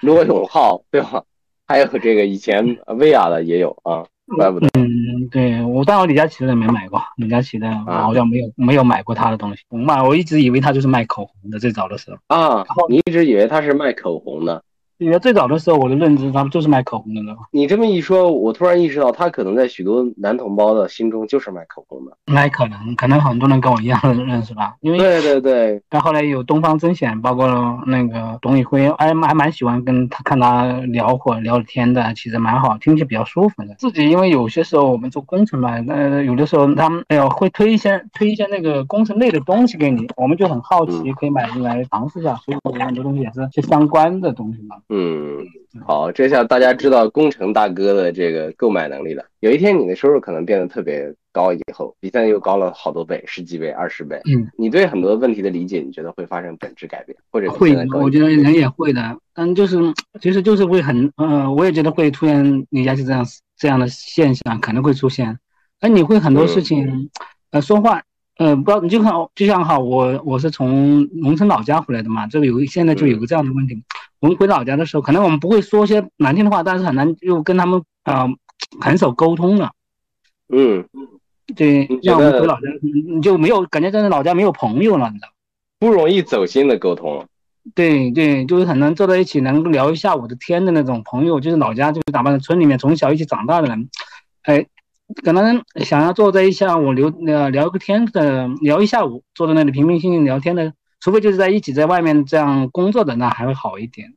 [0.00, 1.22] 罗永浩，对吧？
[1.66, 4.04] 还有这个以前薇娅的也有啊，
[4.36, 4.68] 怪不得。
[4.74, 9.62] 嗯，对我，但我李佳琦的没买过，李佳琦的我好像没有没有买过他的东西。
[9.68, 12.18] 我买，我一直以为他就是卖口红的，最早的时候。
[12.26, 14.64] 啊，你一直以为他是卖口红的？
[15.00, 17.34] 因为最早的时候，我的认知他们就是卖口红的呢。
[17.52, 22.12] 你这么一说，我突然意识到，他可能在许多男同胞的心中就是卖口红的。
[22.26, 24.76] 那可能，可能很多人跟我一样的认识吧。
[24.82, 27.48] 因为对对对，但后来有东方甄选，包括
[27.86, 33.74] 那个董宇辉，还还蛮喜欢跟他看他聊会聊天的，其实蛮好，听起比较舒服的。
[33.78, 42.34] 自己因为有些时候我们做工程嘛，那有的时候他们哎呦会推一些推一些那个工程类的东西给你，我们就很好奇，可以买进来尝试一下。
[42.44, 44.76] 所以有很多东西也是些相关的东西嘛。
[44.92, 45.46] 嗯，
[45.86, 49.24] 好，这下大家知道工程大哥的这个购买能力了。
[49.38, 54.20] 有一天你的收入可能变得特别高，以后比现在又高了好多倍，十几倍、二十倍。
[54.28, 57.72] 嗯，你对很多问题的理解，你觉得会发生本质改变，或者会？
[57.94, 59.78] 我觉得人也会的，但就是
[60.20, 63.24] 其实就是会很，呃，我也觉得会出现李佳琦这样
[63.56, 65.38] 这样的现象，可能会出现。
[65.78, 67.08] 哎你会很多事情，
[67.52, 68.02] 呃，说话。
[68.38, 73.84] 呃，不知道你就看，就像哈，我我是从农村老家回来的嘛，这个有现在就有个这样的问题。
[74.20, 78.28] 我们回老家的时候，可能我们不会说些难听的话，但是很难又跟他们啊
[78.80, 79.72] 很少沟通了。
[80.48, 80.84] 嗯，
[81.56, 82.68] 对，像我们回老家，
[83.12, 85.28] 你就没有感觉在老家没有朋友了，你知道
[85.78, 87.26] 不容易走心的沟通。
[87.74, 93.88] 对对，就是很难坐在一起能聊一下午的天的那种朋友，就是老家就是哪怕村里面从小一起长大的人，
[94.42, 94.66] 哎。
[95.24, 104.14] 可能想要坐在一下午聊呃聊个天的聊一下午，坐在那里平平静静聊天的，除非就是在一起在外面这样工作的，那还会好一点。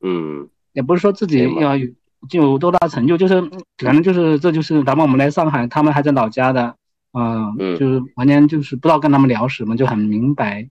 [0.00, 1.88] 嗯，也不是说自己要有
[2.28, 3.40] 就有多大成就，就是
[3.76, 6.74] 可能就是这就是咱们我们来上海，他们还在老家的，
[7.12, 10.68] 嗯，就是完全就是不知道跟他们聊什么，就很明白。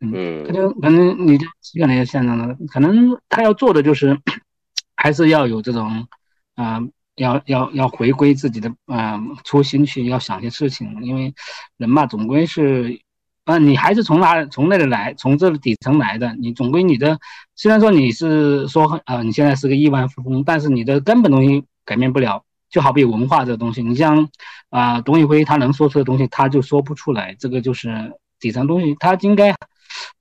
[0.00, 4.18] 嗯，他就可能你可能也像这的，可能他要做的就是
[4.96, 6.06] 还是要有这种
[6.54, 6.80] 啊。
[7.16, 11.32] 要要要回归自己的嗯初心去，要想些事情，因为
[11.76, 12.98] 人嘛，总归是，
[13.44, 17.18] 啊，你还是从哪从那里来，从这个底层来的，你总归你的，
[17.54, 24.28] 虽然说你是说啊，你现在是个亿万富翁，但是你的根本东西改变不了，就好比文化这东西，你像
[24.70, 29.54] 啊，董宇辉他能说出的东西，他就说不出来，这个就是底层东西，他应该，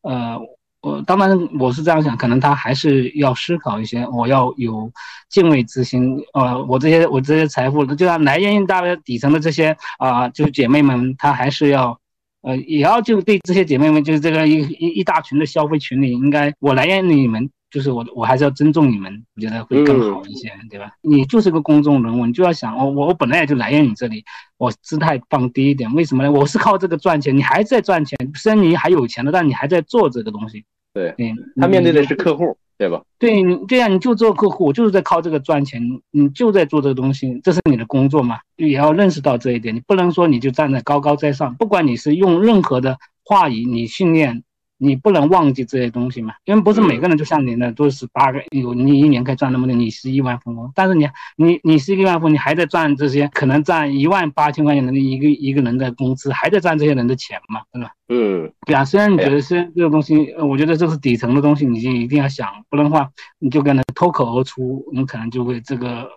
[0.01, 0.39] 呃。
[0.83, 1.29] 我当然
[1.61, 4.91] 我是这样想，可能他还是要思考一些，我要有
[5.29, 6.21] 敬畏之心。
[6.33, 11.97] 呃，我这些我这些财富，就像来源于大底层的这些啊，就是姐妹们，她还是要，
[12.43, 17.49] 呃，也要就对这些姐妹们，就是这个一一一大群的消费群里，应该我来源于你们。
[17.73, 20.91] 就是我，我还是要尊重你们，我觉得会更好一些，对吧？
[21.01, 24.23] 你就是个公众人物，你就要想，我我我本来也就来源你这里，
[24.59, 26.31] 我姿态放低一点，为什么呢？
[26.31, 30.63] 我是靠这个赚钱，你还在赚钱，虽然你还有钱了，但你还在做这个东西。
[30.93, 33.01] 对，嗯他面对的是客户，对吧？
[33.19, 38.39] 对，对呀你就做客户，就是在靠这个赚钱，你就在做这个东西，这是你的工作嘛？
[38.55, 44.43] 也要认识到这一点，你不能说你就站在高高在上，不管你是用任何的话语，你训练。
[44.77, 51.07] 你不能忘记这些东西嘛，因为不是每个人就像你那都是八个有你一年可以赚那么多，你是亿万富翁，但是你
[51.37, 57.91] 你你是亿万富翁，你还在赚这些可能赚一万八千块钱的一个一个人的工资，还在赚这些人的钱嘛，对吧？
[58.09, 63.09] 嗯，对啊，虽然你觉得是这个东西，我觉得这是底层的东西，你就一定要想，不然的话
[63.39, 66.09] 你就跟他脱口而出，你可能就会这个。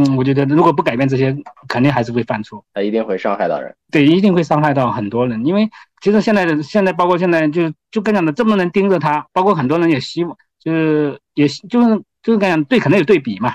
[0.00, 1.36] 嗯，我觉得如果不改变这些，
[1.68, 2.64] 肯定还是会犯错。
[2.72, 5.44] 他一定会伤害到人，对，一定会伤害到很多人。
[5.44, 5.68] 因为
[6.00, 13.54] 其实现在的现在，包括现在就就跟讲的这么多人盯着他，包括很多人也希望，就是也就是就是跟讲对，可能有对比嘛，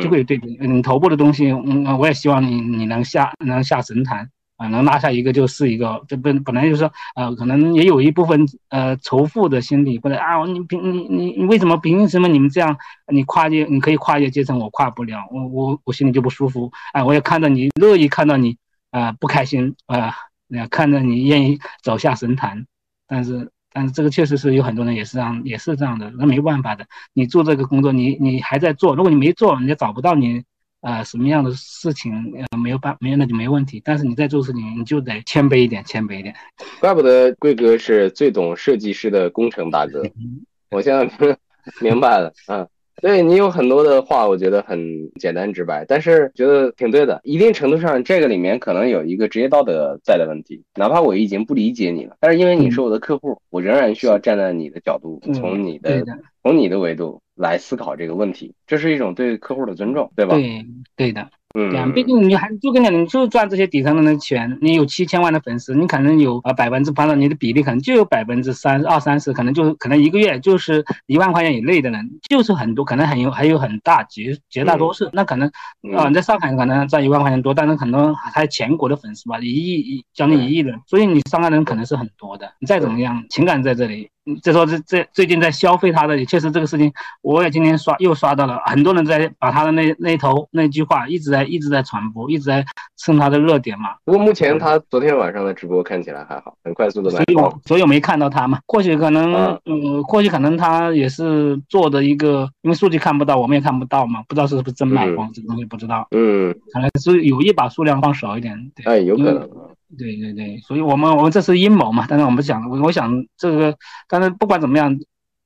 [0.00, 0.56] 就会有对比。
[0.60, 4.30] 嗯，头部的东西，嗯，我也希望你你能下能下神坛。
[4.58, 12.76] 啊，能拉下一个就是一个，这本本来就是说，呃，可能也有一部分呃仇富的心理，或者啊，你凭你你你为什么凭什么你们这样，
[13.12, 18.56] 你跨越你可以跨越阶层，我跨不了，我我我心里就不舒服啊，我也看到你乐意看到你
[18.90, 20.12] 啊不开心啊，
[20.48, 22.66] 那看着你愿意走下神坛，
[23.06, 30.42] 但是但是这个确实是有很多人也是这样也是这样的，那没办法的，你做这个工作，你你还在做，如果你没做，人家找不到你。
[30.80, 36.34] 啊，什么样的事情呃没有办没有那就没问题，但是你在做事情你就得谦卑一点，谦卑一点。
[36.80, 40.02] 怪不得贵哥是最懂设计师的工程大哥，
[40.70, 41.36] 我现在
[41.80, 42.66] 明白了，嗯。
[43.00, 47.20] 对你有很多的话，我觉得很简单直白，但是觉得挺对的。
[47.22, 50.64] 一定程度上，这个里面可能有一个职业道德在的问题。
[50.74, 56.04] 哪怕我已经不理解你了，但是因为你是我的客户，我仍然需要站在你的角度，从你的
[56.42, 58.54] 从你的维度来思考这个问题。
[58.66, 60.34] 这是一种对客户的尊重，对吧？
[60.34, 60.66] 对，
[60.96, 61.30] 对的。
[61.54, 75.50] 嗯，对啊，毕竟你还就跟你你就赚这些底层人的钱，你有七千万的粉丝，你可能有呃百分之，反正你的比例可能就有百分之三二三十，可能就可能一个月就是一万块钱以内的人，就是很多，可能很有还有很大绝绝大多数，那可能
[75.96, 82.52] 啊、在上海可能赚一万块钱多，但是很多还全国的粉丝吧，一亿一将近一亿人，所以你伤害的人可能是很多的。
[82.60, 84.10] 你再怎么样，情感在这里。
[84.28, 92.62] 嗯再说这这最近在消费他的，也确实这个事情，我也今天刷又刷到了，很多人在把他的那那头那句话一直在一直在传播，一直在
[92.96, 93.90] 蹭他的热点嘛。
[94.04, 109.48] 不过目前他昨天晚上的直播看起来还好，很快速的所以我所以我没看到他嘛，或许可能，啊呃，或许可能他也是做的一个，因为数据看不到，我们也看不到嘛，不知道是不是真卖光，这个东西不知道，嗯，可能是有意把数量放少一点，对，哎，有可能。
[109.96, 113.76] 对对对，所以我们我们这是阴谋嘛，但是我们想，我我想这个，
[114.08, 114.98] 但是不管怎么样，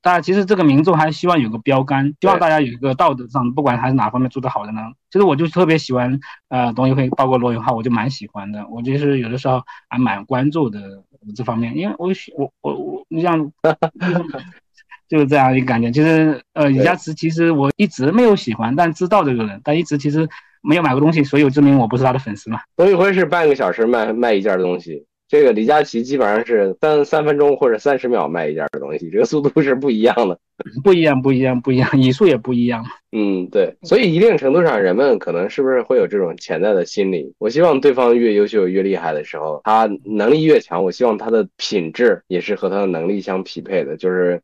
[0.02, 4.80] 大家其实这个民众还是希望有个标杆，希望大家有一个道德上，不管还是哪方面做得好的呢。
[5.10, 6.18] 其实我就特别喜欢
[6.48, 8.66] 呃董宇辉，包括罗永浩，我就蛮喜欢的。
[8.66, 11.04] 我就是有的时候还蛮关注的
[11.36, 13.52] 这方面，因为我喜我我我，你像
[15.08, 15.92] 就是这样一个感觉。
[15.92, 20.28] 其实呃，李佳琦其实我一直没有喜欢，但知道这个人，但一直其实
[20.62, 22.60] 没有买过东西，所以我证明我不是他的粉丝嘛。
[22.76, 30.38] 董宇辉是半个小时卖卖一件东西，这个李佳琦基本上是三三分钟或者三十秒卖一件东西，这个速度是不一样的。
[30.84, 32.84] 不一样，不一样，不一样，语速也不一样。
[33.10, 37.34] 嗯，对，所以一定程度上，人们可能是不是会有这种潜在的心理？
[37.38, 43.96] 我希望对方越优秀、越厉害的时候，他能力越强，我希望他的品质也是和他的能力相匹配的。
[43.96, 44.40] 就是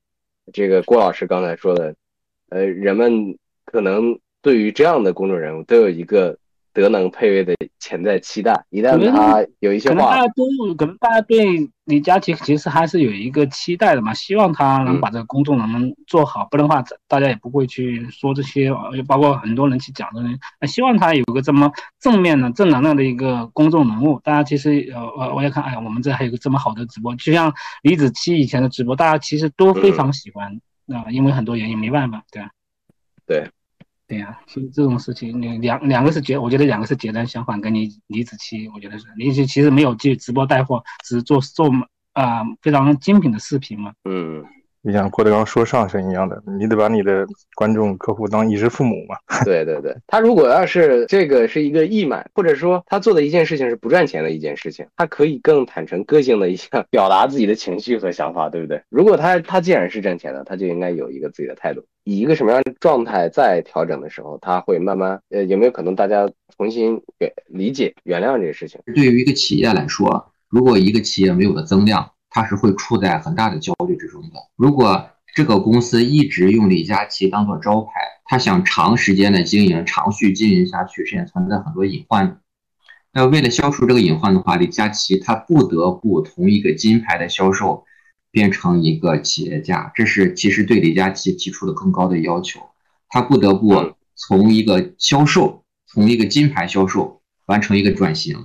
[0.52, 1.94] 这个郭老师刚才说的，
[2.48, 6.38] 呃，人们可能对于这样的公众人物都有一个
[6.72, 8.64] 德能配位的潜在期待。
[8.70, 20.22] 一旦他有一些话可能大，家都可能大家对李佳琦其实还是有一个期待的嘛，希望他能把这个公众能做好，不然的话大家也不会去说这些，呃包括很多人去讲的
[20.68, 24.20] 希望他有个这么正面的、正能量的一个公众人物。
[24.22, 32.50] 大家其实呃我我也看，哎，我们这还有个这么好的直播，就像李子柒以前的直播，大家其实都非常喜欢啊、因为很多原因没办法，对吧？
[33.26, 33.50] 对。
[34.08, 37.60] 对呀、所以这种事情，你两两个是截，我觉得两个是截然相反。
[37.60, 41.70] 跟你李子柒，我觉得是李子柒其实没有去直播带货，只是做做
[42.14, 43.92] 啊、非常精品的视频嘛。
[44.08, 44.42] 嗯，
[44.82, 49.16] 就像郭德纲说相声一样的，你得把你的观众客户当衣食父母嘛。
[49.44, 58.82] 对对对，他如果要是这个是一个义卖，或者说他做的一件事情是不赚钱的一件事情，他可以更坦诚个性的一下 表达自己的情绪和想法，对不对？
[58.88, 68.80] 如果他他既然是挣钱的，他就应该有一个自己的态度，以一个什么样的状态再调整的时候，他会慢慢呃有没有可能大家重新给理解原谅这个事情？
[68.94, 74.36] 对于一个企业来说，如果一个企业没有了增量，它是会处在很大的焦虑之中的。
[74.56, 77.90] 如果这个公司一直用李佳琦当做招牌，
[78.24, 82.40] 他想长时间的经营、长续经营下去，是也存在很多隐患。
[83.12, 87.84] 那为了消除这个隐患的话，李佳琦他不得不同一个金牌的销售
[88.30, 92.60] 变成一个企业家，这是其实对李佳琦提出了更高的要求。
[93.08, 98.36] 他不得不从一个销售，从一个金牌销售完成一个转型，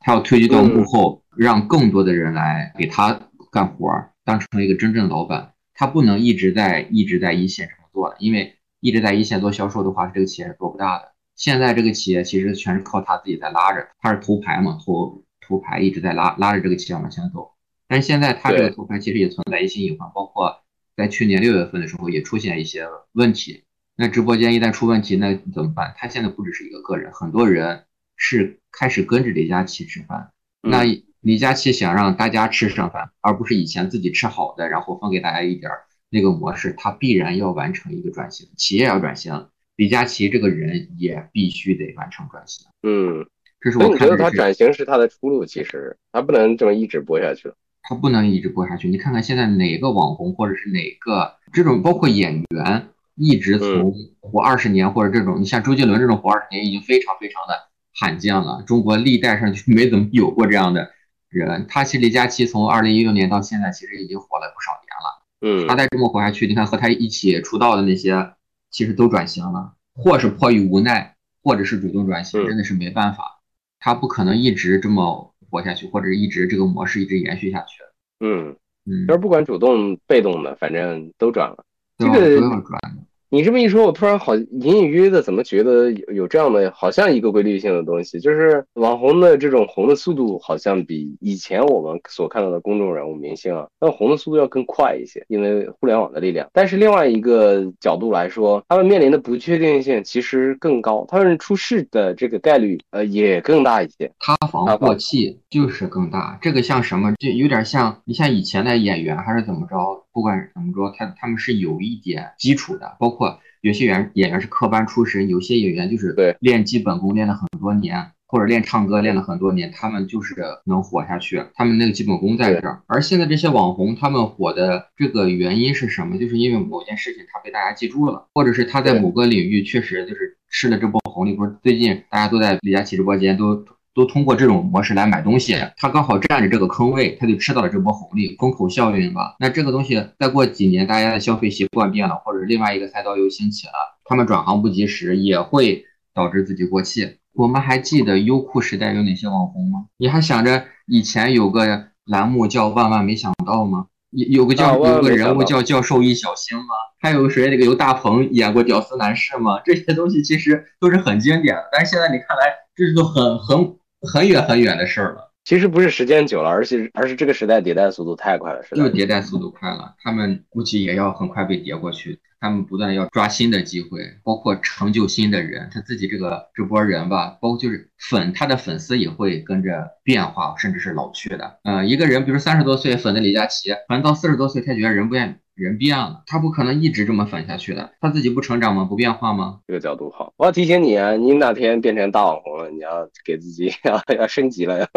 [0.00, 5.52] 他要退居到幕后，让更多的人来给他干活儿，当成一个真正的老板。
[5.74, 11.12] 他不能一直在一直在一线这么做了，因为一直在一线做销售的话，这个企业是做不大的。
[11.36, 17.52] 现在这个企业其实全是靠他自己在拉着，他是头牌嘛，头头牌一直在拉拉着这个企业往前走。
[17.90, 20.62] 但是现在他这个头牌其实也存在一些隐患，包括
[20.96, 23.64] 在去年六月份的时候也出现一些问题。
[23.96, 25.92] 那直播间一旦出问题，那怎么办？
[25.96, 27.86] 他现在不只是一个个人，很多人
[28.16, 30.30] 是开始跟着李佳琦吃饭。
[30.62, 30.84] 那
[31.18, 35.80] 李佳琦想让大家吃上饭，而不是以前自己吃好的，然后分给大家一点儿
[36.10, 42.68] 那个模式，他必然要完成一个转型，企业要转型，李佳琦这个人也必须得完成转型。
[42.84, 43.26] 嗯，
[43.60, 45.44] 这是所以你觉得他转型是他的出路？
[45.44, 47.56] 其实他不能这么一直播下去了。
[47.90, 48.88] 他不能一直播下去。
[48.88, 52.86] 你看看现在哪个网红或者是哪个这种，包括演员，
[53.16, 58.62] 一直从活二十年或者这种，你像周杰伦这种活二十年已经非常非常的罕见了。
[58.64, 60.88] 中国历代上就没怎么有过这样的
[61.30, 61.66] 人。
[61.68, 65.64] 他其实李佳琦从二零一六年到现在，其实已经火了不少年了。
[65.64, 68.34] 嗯，他再这么活下去，你看和他一起出道的那些，
[68.70, 73.40] 其实都转型了，或是迫于无奈，或者是主动转型，真的是没办法。
[73.80, 77.82] 他不可能一直这么活下去，或者是一直这个模式一直延续下去。
[78.20, 81.64] 嗯嗯，就是不管主动被动的，反正都转了。
[81.98, 83.02] 这个都要转的。
[83.32, 96.48] 你这么一说，我突然好隐隐约约的怎么觉得有有这样的好像一个规律性的东西，就是网红的这种红的速度好像比以前我们所看到的公众人物明星啊，那红的速度要更快一些，因为互联网的力量。
[96.52, 104.10] 但是另外一个角度来说，他们面临的不确定性其实更高，他们出事的这个概率呃也更大一些。
[104.18, 107.14] 塌房过气就是更大，这个像什么？
[107.20, 109.76] 就有点像你像以前的演员还是怎么着，
[110.12, 118.12] 不管怎么说，他他们是有一点基础的，包括有些演演员是科班出身，有些演员就是对练基本功练了很多年。
[118.32, 122.80] 或者练唱歌练了很多年，他们就是能火下去，他们那个基本功在这儿。
[122.86, 126.16] 而现在这些网红，他们火的这个原因是什么？
[126.16, 131.34] 就是因为某件事情他被大家记住了，或者是他在某个领域确实就是吃了这波红利。
[131.34, 133.64] 不是最近大家都在李佳琦直播间都
[134.00, 139.36] 都通过这种模式来买东西，他刚好占着这个坑位，他就吃到了这波红利，风口效应吧。
[139.38, 143.72] 那这个东西再过几年，大家的消费习惯变了，或者另外一个赛道又兴起了，
[144.04, 145.84] 他们转行不及时，也会
[146.14, 147.18] 导致自己过气。
[147.34, 149.84] 我们还记得优酷时代有哪些网红吗？
[149.98, 153.86] 你还想着以前有个栏目叫“万万没想到”吗？
[154.10, 156.74] 有有个叫有个人物叫教授易小星吗？
[157.00, 159.60] 还有谁那个由大鹏演过屌丝男士吗？
[159.64, 165.30] 这些东西其实都是很经典的，但是现在你看来，这是都很很很远很远的事儿了。
[165.42, 172.20] 其实不是时间久了，而是而是这个时代迭代速度太快了，是就迭代速度快了，他们估计也要很快被叠过去。
[172.42, 181.58] 他们不断要抓新的机会，包括成就新的人，他自己这个这波人吧，包括就是粉他的粉丝也会跟着变化，甚至是老去的。
[181.64, 188.84] 嗯，一个人比如三十多岁粉的李佳琦，可能到四十多岁他觉得人不变人变了，他不可能一直这么粉下去的，他自己不成长吗？
[188.84, 189.60] 不变化吗？
[189.66, 194.88] 这个角度好，我要提醒你啊，你哪天变成大网红了，你要给自己 要要升级了呀。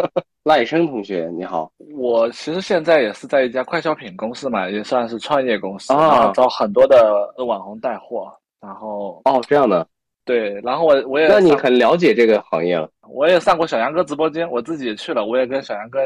[0.44, 9.86] 赖生同学你好，我其实现在也是在一家快消品公司嘛，也算是创业公司啊，找很多的网红带货，然后哦这样的，
[10.24, 15.98] 对，然后我我也那你很了解这个行业了，我也上过小杨哥直播间，我自己也去了，我也跟小杨哥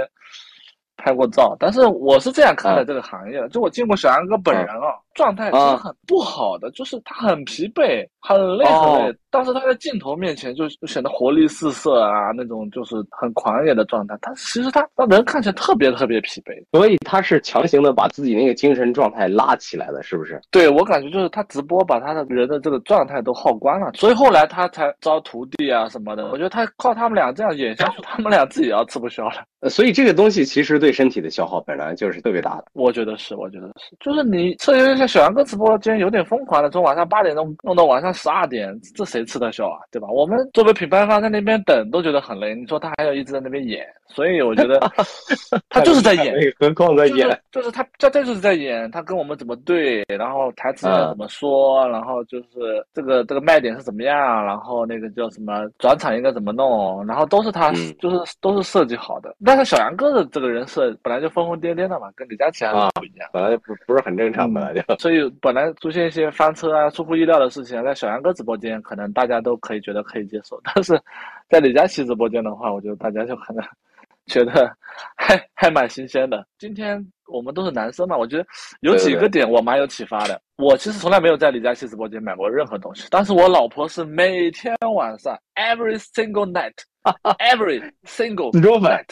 [0.98, 20.40] 拍过照，但是我是这样看待这个行业的，就我见过小杨哥本人啊，状态是很不好的，就是他很疲惫，很累很累，但是他在镜头面前就显得活力四射啊，那种就是很狂野的状态，他其实他让人看起来特别特别疲惫，所以他是强行的把自己那个精神状态拉起来的，是不是？
[20.50, 29.44] 对我感觉就是他直播把他的人的这个状态都耗光了，所以后来他才招徒弟啊什么的，我觉得他靠他们俩这样演下去，他们俩自己要吃不消了。
[29.60, 32.66] 呃，所以这个东西其实对身体的消耗本来就是特别大的。
[32.74, 39.78] 我觉得是，我觉得是，就是你这有像小杨哥直播间有点疯狂的，从晚上八点钟弄到晚上十二点，这谁吃得消啊？
[39.92, 40.08] 对吧？
[40.08, 44.80] 我们作为品牌方在那边等都觉得很累，你说他还要一直在那边演，所以我觉得
[45.68, 57.70] 他就是在演，何况在演，就是他这这就是在演，他跟我们怎么对，然后台词要怎么说，然后就是这个这个卖点是怎么样，然后那个叫什么转场应该怎么弄，然后都是他
[58.00, 59.36] 就是都是设计好的。
[59.44, 71.00] 但是小杨哥的这个人设本来就疯疯癫癫的嘛，跟李佳琦还是不一样，本来就不不是很正常，本来就，所以本来出现一些翻车啊、出乎意料的事情，在小杨哥直播间可能大家都可以觉得可以接受， 但是
[71.48, 73.64] 在李佳琦直播间的话，我觉得大家就可能
[74.26, 74.70] 觉得
[75.16, 76.46] 还还蛮新鲜的。
[76.58, 78.46] 今天我们都是男生嘛，我觉得
[78.80, 80.40] 有几个点我蛮有启发的。
[80.56, 89.06] 我其实从来没有在李佳琦直播间买过任何东西，但是我老婆是每天晚上 every single night，every single night。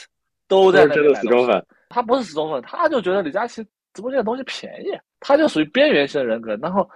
[0.48, 6.88] 都在那真的死忠粉，他不是死忠粉，他就觉得李佳琦直播间的东西便宜，他就属于边缘性人格，然后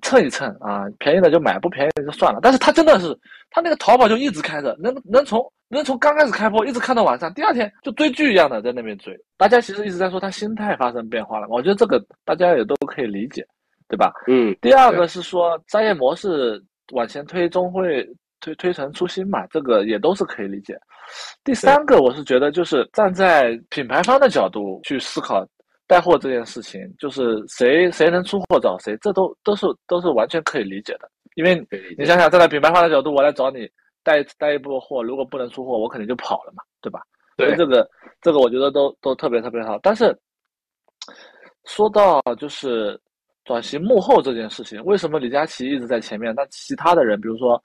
[0.00, 2.40] 蹭一蹭啊，便宜的就买，不便宜的就算了。
[2.42, 3.16] 但是他真的是，
[3.50, 9.14] 他那个淘宝就一直开着，能能从能从刚开始开播一直看到晚上，第二天就追剧一样的在那边追。
[9.36, 13.44] 大家其实一直在说他心态发生变化了，我觉得这个大家也都可以理解，
[13.88, 14.12] 对吧？
[14.28, 14.56] 嗯。
[14.62, 16.62] 第二个是说商业模式
[16.92, 18.08] 往前推，终会
[18.40, 20.74] 推推陈出新嘛，这个也都是可以理解。
[21.44, 25.46] 第三个，我是觉得就是站在品牌方的角度去思考
[25.92, 31.06] 带货这件事情，就是谁谁能出货找谁，这都都是都是完全可以理解的。
[31.34, 31.54] 因为
[31.98, 33.68] 你想想，站在品牌方的角度，我来找你
[34.02, 37.02] 带带一波货，如果不能出货，我肯定就跑了嘛，对吧？
[37.36, 37.86] 所以这个
[38.22, 39.78] 这个我觉得都都特别特别好。
[39.82, 40.16] 但是
[41.66, 42.98] 说到就是
[43.44, 47.62] 转型幕后这件事情，为什么李佳琦一直在前面，那其他的人，比如说。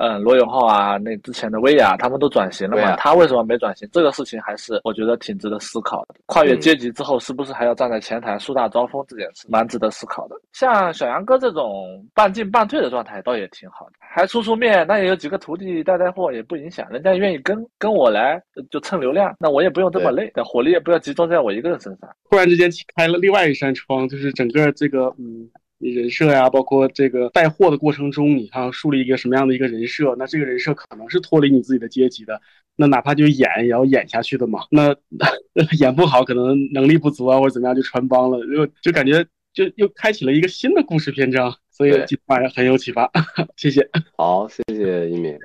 [0.00, 2.94] 嗯，罗永浩啊，那之前的薇娅，他们都转型了嘛？
[2.96, 3.88] 他为什么没转型？
[3.92, 6.14] 这个事情还是我觉得挺值得思考的。
[6.26, 9.04] 跨越阶级之后，是不是还要站在前台树大招风？
[9.08, 10.36] 这件事蛮值得思考的。
[10.52, 16.88] 像小杨哥这种半进半退的状态，倒也挺好的，还出出面，那也有几个徒弟带带货，也不影响。
[16.90, 18.40] 人家愿意跟跟我来，
[18.70, 22.08] 就蹭流量，那我也不用这么累，火力也不要集中在我一个人身上。
[22.30, 25.50] 突然之间开了另外一扇窗，就是整个这个嗯。
[25.78, 30.14] 你人设呀，包括这个带货的过程中，你看树立一个什么样的一个人设？
[30.18, 32.40] 那这个人设可能是脱离你自己的阶级的，
[32.76, 34.60] 那哪怕就演也要演下去的嘛。
[34.70, 34.94] 那
[35.78, 41.54] 演不好，可能能力不足啊，或者怎么样就穿帮了，就就感觉就又开启了一个新的故事篇章。
[41.70, 43.08] 所以今晚上很有启发，
[43.54, 43.88] 谢谢。
[44.16, 45.38] 好，谢谢一鸣。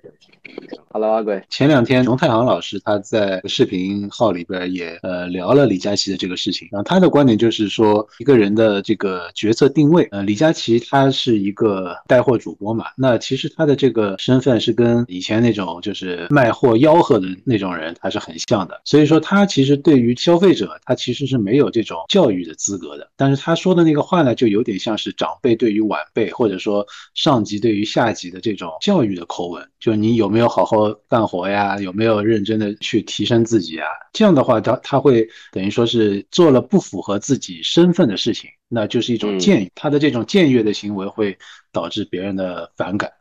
[0.89, 1.41] Hello，阿贵。
[1.49, 26.85] 前两天熊太行老师他在视频号里边也呃聊了李佳琦的这个事情，然后他的观点就是说一个人的这个角色定位，呃，李佳琦他是一个带货主播嘛，那其实他的这个身份是跟以前那种就是卖货吆喝的那种人他是很像的，所以说他其实对于消费者他其实是没有这种教育的资格的，但是他说的那个话呢，就有点像是长辈对于晚辈或者说
[27.15, 30.91] 上级对于下级的这种教育的口吻，就你有没有好好。
[31.07, 33.87] 干活呀，有没有认真的去提升自己啊？
[34.11, 39.71] 这样的话，他他会等于说是做了不符合自己身份的事情，那就是一种僭越。
[39.75, 41.37] 他的这种僭越的行为会
[41.71, 43.11] 导致别人的反感，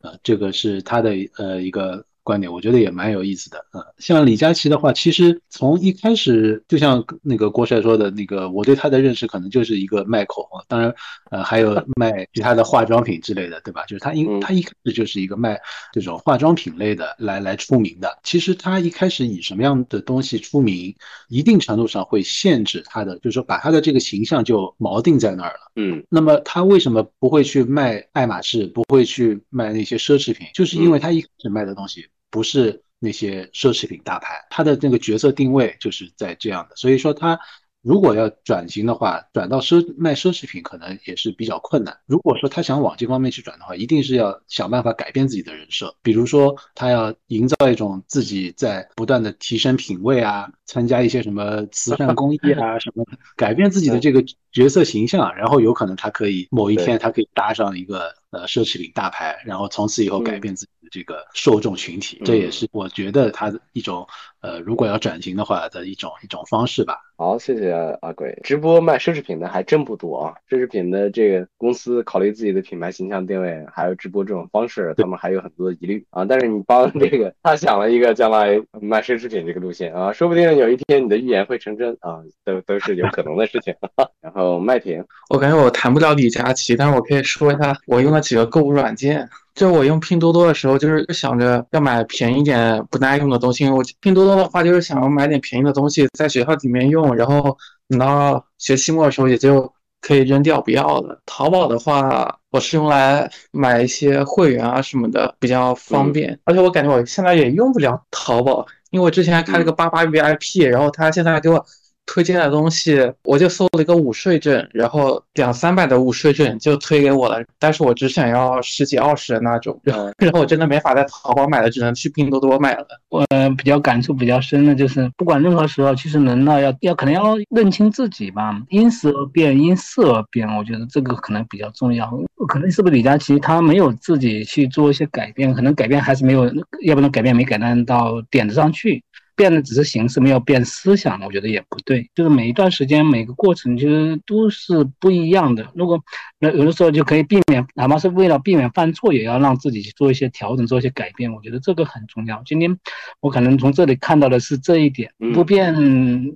[0.00, 2.04] 啊，这个是他的呃一个。
[2.24, 10.92] 观点我觉得也蛮有意思的啊，像李佳琦的话，其实从一开始就像那个郭帅说的那个，我对他的认识可能就是一个卖口红，当然
[11.30, 13.84] 呃还有卖其他的化妆品之类的，对吧？
[13.84, 15.60] 就是他因他一开始就是一个卖
[15.92, 18.18] 这种化妆品类的来来出名的。
[18.22, 20.96] 其实他一开始以什么样的东西出名，
[21.28, 25.70] 一定程度上会限制他的，就是说把他的这个形象就锚定在那儿了。
[25.76, 30.46] 嗯，那么他为什么不会去卖爱马仕，不会去卖那些奢侈品？
[30.54, 32.06] 就是因为他一开始卖的东西。
[32.34, 37.38] 不是那些奢侈品大牌，他的那个角色定位就是在这样的，所以说他
[37.80, 41.96] 如果要转型的话，转到奢卖奢侈品可能也是比较困难。
[42.06, 53.06] 如果说他想往这方面去转的话，一定是要想办法改变自己的人设，比如说他要营造一种自己在不断的提升品味啊，参加一些什么慈善公益啊什么，
[53.36, 60.72] 改变自己的这个角色形象，然后有可能他可以某一天他可以搭上一个呃奢侈品大牌，然后从此以后改变自己。
[60.90, 64.06] 这个受众群体，这也是我觉得他的一种，
[64.40, 66.98] 呃，如果要转型的话的一种一种方式吧。
[67.16, 67.70] 好，谢谢
[68.00, 68.36] 阿贵。
[68.42, 76.24] 直播卖奢侈品的还真不多啊，奢侈品的这个公司考虑自己的品牌形象定位，还有直播这种方式，他们还有很多的疑虑啊。
[76.24, 83.72] 但是你帮这个他想了一个将来卖奢侈品这个路线啊，说不定有一天你的预言会成真啊，都都是有可能的事情。
[84.20, 89.28] 然后麦田，我感觉我谈不了李佳琦，但是我可以说一下我用了几个购物软件。
[89.54, 93.68] 就我用拼多多的时候，就是想着要买便宜点、不耐用的东西。
[93.68, 97.56] 我拼多多的话，就是想要买点便宜的东西，在学校里面用，然后
[97.88, 101.20] 等到学期末的时候也就可以扔掉不要了。
[101.24, 106.38] 淘宝的话，我是用来买一些会员啊什么的，比较方便。
[106.44, 111.64] 而且我感觉我现在也用不了淘宝，因为我之前还开了个八八 VIP，然后他现在给我。
[112.06, 122.86] 推荐的东西，我就搜了一个午睡枕，然后两三百的午睡枕就推给我了，但是我只想要十几二十的那种，然后 然后我真的没法在淘宝买了，只能去拼多多买了。
[123.08, 123.24] 我
[123.56, 132.10] 比较感触比较深的就是，不管任何时候，其实人呢要要可能要认清自己吧，因时而变，因事而变，我觉得这个可能比较重要。
[132.48, 136.44] 可能是不是李佳琦他没有自己去做一些改变，可能改变还是没有，
[136.82, 139.02] 要不然改变没改变到点子上去。
[139.36, 142.10] 变的只是形式，没有变思想，我觉得也不对。
[142.14, 145.70] 就是每一段时间、每个过程，其实都是不一样的。
[145.74, 146.00] 如果
[146.38, 151.32] 那有的时候就可以避免，哪怕是为了避免犯错，也要让自己去做一些调整、做一些改变。
[151.32, 152.42] 我觉得这个很重要。
[152.44, 152.78] 今天
[153.20, 155.74] 我可能从这里看到的是这一点：不变，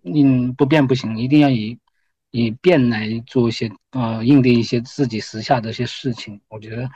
[0.05, 1.79] 嗯，不变不行，一定要以
[2.31, 6.41] 以变来做一些呃应对一些自己时下的一些事情。
[6.49, 6.89] 我觉得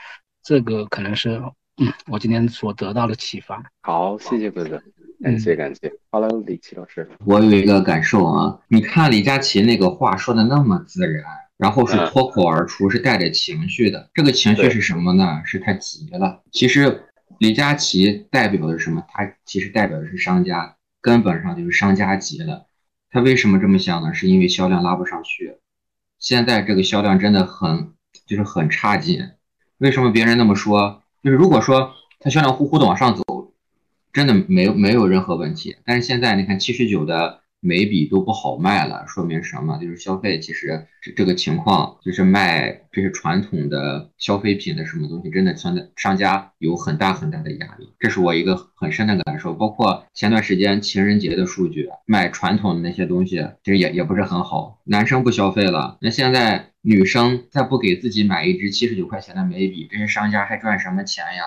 [0.43, 1.41] 这个可能是
[1.77, 3.63] 嗯我今天所得到的启发。
[3.83, 4.83] 好，谢谢哥哥。
[5.23, 11.25] 感谢感谢，Hello，李琦老师，我有一个感受啊，你看李佳琦那个话说的那么自然，
[11.57, 15.41] 然后是脱口而出，是带着情绪的，这个情绪是什么呢？
[15.45, 16.43] 是他急了。
[16.51, 17.05] 其实
[17.39, 19.05] 李佳琦代表的是什么？
[19.07, 22.67] 他其实代表的是商家，根本上就是商家急了。
[23.09, 24.13] 他为什么这么想呢？
[24.13, 25.57] 是因为销量拉不上去，
[26.19, 27.93] 现在这个销量真的很
[28.27, 29.31] 就是很差劲。
[29.79, 31.05] 为什么别人那么说？
[31.23, 33.23] 就是如果说他销量呼呼的往上走。
[34.13, 39.79] 真的没有没有任何问题，但是现在你看七十九的眉笔都不好卖了，说明什么？
[39.79, 49.55] 就是消费其实这这个情况，就是卖这些传统的消费品的什么东西，真的商家商家有很大很大的压力，这是我一个很深的感受。
[49.55, 61.45] 包括前段时间情人节的数据，卖传统的那些东西其实也也不是很好，男生不消费了，那现在女生再不给自己买一支七十九块钱的眉笔，这些商家还赚什么钱呀？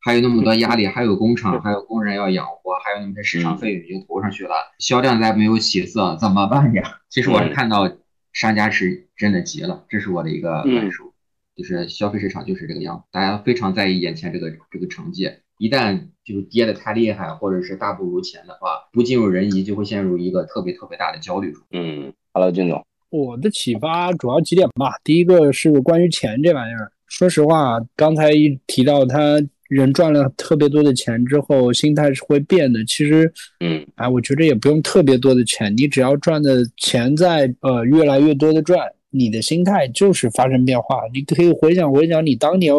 [0.00, 6.98] 还有那么多压力，还有工厂，还有工人要养活，还有那么些市场费用已经投上去了，销量再没有起色，怎么办呀？
[7.08, 7.90] 其实我是看到
[8.32, 11.12] 商家是真的急了，这是我的一个感受。
[11.56, 21.62] 就是消费市场就是这个样子，大家非常在意眼前这个这个成绩，一旦就是跌的太厉害，或者是大不如前的话，不尽如人意，就会陷入一个特别特别大的焦虑中。
[21.72, 24.94] 嗯，Hello，金总，我的启发主要几点吧。
[25.04, 29.38] 第一个是关于钱这玩意儿，说实话，刚才一提到他
[29.70, 32.84] 人赚了特别多的钱之后，心态是会变的。
[32.84, 38.80] 其实，嗯，哎，我觉得也不用特别多的钱，你只要赚的钱在呃越来越多的赚，
[39.10, 41.02] 你的心态就是发生变化。
[41.14, 42.74] 你可以回想回想你当年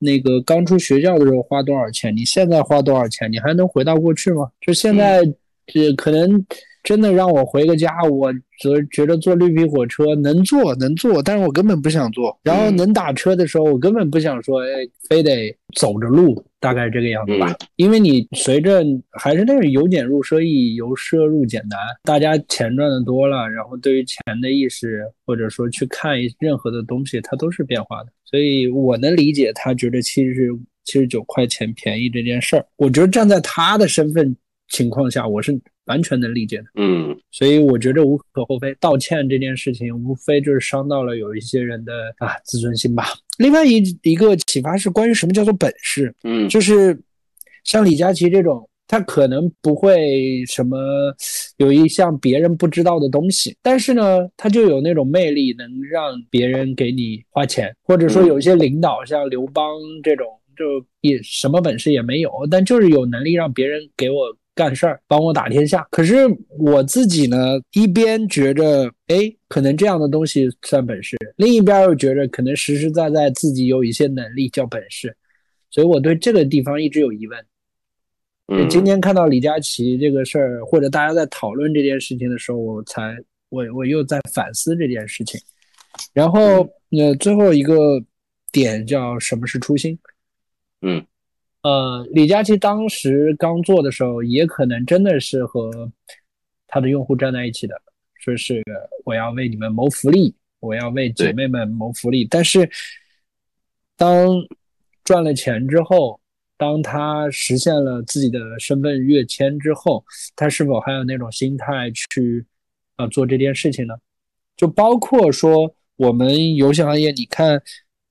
[0.00, 4.48] 那个刚出学校的时候花多少钱，你现在花多少钱，你还能回到过去吗？
[4.60, 5.22] 就现在，
[5.66, 6.44] 这可能
[6.88, 12.34] 真的让我回个家，我觉觉得坐绿皮火车能坐能坐，但是我根本不想坐。
[12.42, 17.54] 然后能打车的时候，我根本不想说，哎，非得走着路，大概这个样子吧。
[17.76, 28.06] 因为你随着还是那个由俭入奢易，由奢入俭难，大家钱赚的多了，然后对于钱的意识，或者说去看任何的东西，它都是变化的。
[28.24, 30.48] 所以我能理解他觉得七十
[30.84, 32.64] 七十九块钱便宜这件事儿。
[32.78, 34.34] 我觉得站在他的身份
[34.70, 35.52] 情况下，我是
[35.88, 36.64] 完全能理解的。
[36.76, 38.74] 嗯，所以我觉得无可厚非。
[38.78, 43.04] 道歉这件事情，无非就是伤到了有一些人的啊自尊心吧。
[43.38, 46.14] 另外一一个启发是关于什么叫做本事。
[46.22, 46.96] 嗯，就是
[47.64, 48.64] 像李佳琦这种。
[48.90, 50.78] 他可能不会什么
[51.58, 65.86] 有一项别人不知道的东西，但是呢，他就有那种魅力，能让别人给你花钱，或者说有一些领导像刘邦这种，就也什么本事也没有，但就是有能力让别人给我干事儿，帮我打天下。
[65.92, 66.16] 可是
[66.58, 75.16] 我自己呢，一边觉着，哎，可能这样的东西算本事，另一边又觉着可能实实在在自己有一些能力叫本事，
[75.70, 77.38] 所以我对这个地方一直有疑问。
[78.68, 83.16] 今天看到李佳琦这个事儿，或者大家在讨论这件事情的时候，我才
[83.50, 85.40] 我我又在反思这件事情。
[86.12, 88.02] 然后呃，最后一个
[88.50, 89.96] 点叫什么是初心？
[90.80, 91.04] 嗯，
[91.62, 95.90] 呃，李佳琦当时刚做的时候，也可能真的是和
[96.66, 97.74] 他的用户站在一起的，
[98.20, 98.62] 说是
[99.04, 102.24] 我要为你们谋福利，我要为姐妹们谋福利。
[102.24, 102.70] 但是
[103.96, 104.28] 当
[105.02, 106.20] 赚了钱之后，
[106.56, 110.04] 当他实现了自己的身份跃迁之后，
[110.36, 112.44] 他是否还有那种心态去，
[112.96, 113.94] 呃，做这件事情呢？
[114.56, 117.62] 就包括说我们游戏行业，你看，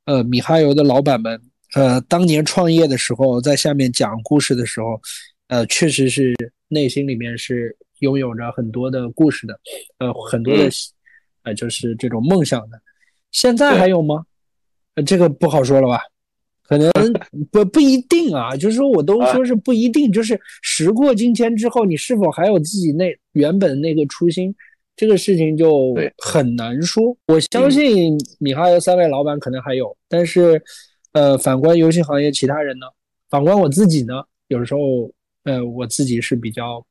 [0.05, 1.41] 呃，米哈游的老板们，
[1.77, 4.99] 呃，当年创业的时候，在下面讲故事的时候，
[5.47, 6.33] 呃，确实是
[6.67, 9.59] 内心里面是拥有着很多的故事的，
[9.99, 10.67] 呃，很多的，
[11.43, 12.81] 呃，就是这种梦想的。
[13.31, 14.25] 现在还有吗？
[14.95, 16.01] 呃，这个不好说了吧。
[16.63, 16.91] 可能
[17.51, 24.53] 不不一定啊，就是说我都说是不一定，就是时过境迁之后，你是否还有自己那原本那个初心，
[24.95, 27.15] 这个事情就很难说。
[27.27, 30.61] 我相信米哈游三位老板可能还有，但是，
[31.17, 32.85] 呃，反观游戏行业其他人呢？
[33.27, 34.23] 反观我自己呢？
[34.49, 34.79] 有时候，
[35.45, 36.85] 呃，我自己是比较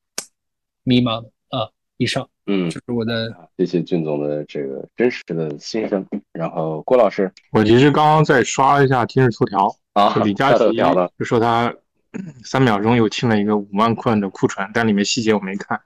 [0.82, 1.70] 迷茫的啊。
[1.96, 6.04] 以上，嗯，就是我的，谢谢俊总的这个真实的心声。
[6.32, 10.64] 然后郭老师，我其实刚刚在刷了一下今日头条啊，李佳琦
[11.16, 11.72] 就说他
[12.42, 15.80] 三秒钟又清了一个五万块的库存，但里面细节我没看。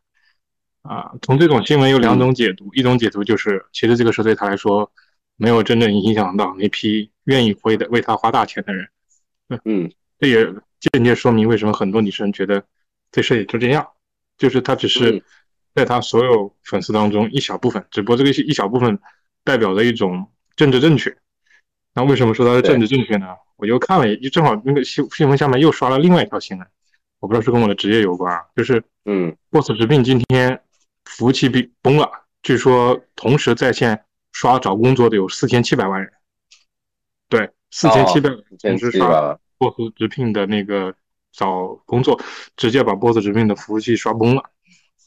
[0.81, 4.91] 啊，从这种新闻有两种解读，一种解读就是其实这个事对他来说
[5.37, 8.89] 没有真正影响到那批愿意回的为他花大钱的人。
[9.65, 10.45] 嗯，这也
[10.93, 12.63] 间接说明为什么很多女生觉得
[13.11, 13.87] 这事也就这样，
[14.37, 15.23] 就是他只是。
[15.73, 18.99] 在他所有粉丝当中，一小部分，只不过这个一小部分
[19.45, 21.17] 代表着一种政治正确。
[21.95, 23.29] 那为什么说他是政治正确呢？
[23.55, 26.67] 我又看了，就正好那个新新闻下面又刷了另外一条新闻，
[27.21, 30.61] 我不知道是跟我的职业有关啊，就是嗯，boss 直聘今天
[31.05, 32.11] 服务器被崩了，
[32.43, 36.17] 据说同时在线刷找工作的有四千七百万人，对，
[37.71, 38.31] 四千七百
[38.61, 40.95] 同时刷 boss 直聘的那个
[41.33, 42.21] 找工作，
[42.57, 44.43] 直接把 boss 直聘的服务器刷崩了。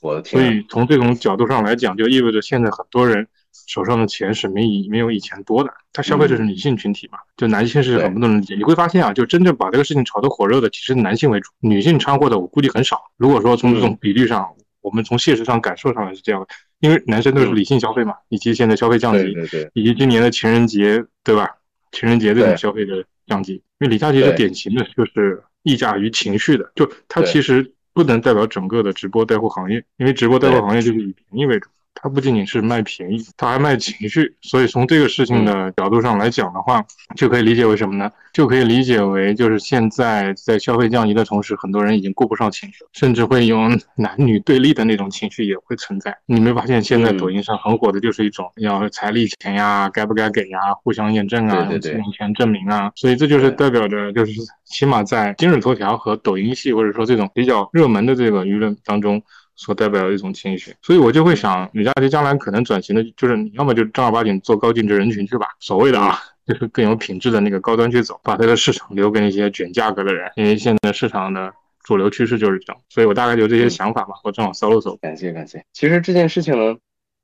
[0.01, 0.41] 我的天！
[0.41, 3.27] 所以从这种角度上来讲，就意味着现在很多人
[3.67, 5.73] 手上的钱是没以没有以前多的。
[5.93, 8.55] 他消费者是女性群体嘛，就男性是很不能理解。
[8.55, 13.01] 你会发现啊，就真正把这个事情炒得火热的，其实男性为主，女性掺和的我估计很少。
[13.17, 14.45] 如果说从这种比率上，
[14.81, 16.47] 我们从现实上感受上来是这样的，
[16.79, 21.47] 因为男生都是理性消费嘛，以及现在消费降级，对对，以及今年的情人节，对吧？
[21.93, 27.73] 情人节这种消费的降级，因为李佳琦是典型的，就是溢价于情绪的，就他其实。
[27.95, 31.69] 不能代表整个的直播带货行业，因为直播带货行业就是以便宜为主。
[31.95, 34.35] 它不仅仅是卖便宜，它还卖情绪。
[34.41, 36.83] 所以从这个事情的角度上来讲的话，
[37.15, 38.11] 就可以理解为什么呢？
[38.33, 43.57] 就可以理解为就是现在在消费降级的同时，很多人已经顾不上情绪，甚至会有
[43.95, 46.17] 男女对立的那种情绪也会存在。
[46.25, 52.91] 你没发现现在抖音上很火的就是一种要彩礼钱呀，该不该给呀，互相验证啊，用钱证明啊。
[52.95, 54.33] 所以这就是代表着就是
[54.65, 59.21] 起码在今日头条和抖音系或者说这种比较热门的这个舆论当中。
[59.55, 71.53] 所代表的一种情绪，所以我就会想，李佳琦将来可能转型的，就是你要么就正儿八经做高净值人群去吧，所谓的啊，就是更有品质的那个高端去走，把它的市场留给那些卷价格的人，因为现在市场的
[71.83, 74.95] 主流趋势就是这样，所以我大概就这些想法吧，我正好搜了搜。
[74.97, 75.63] 感谢感谢。
[75.73, 76.77] 其实这件事情呢，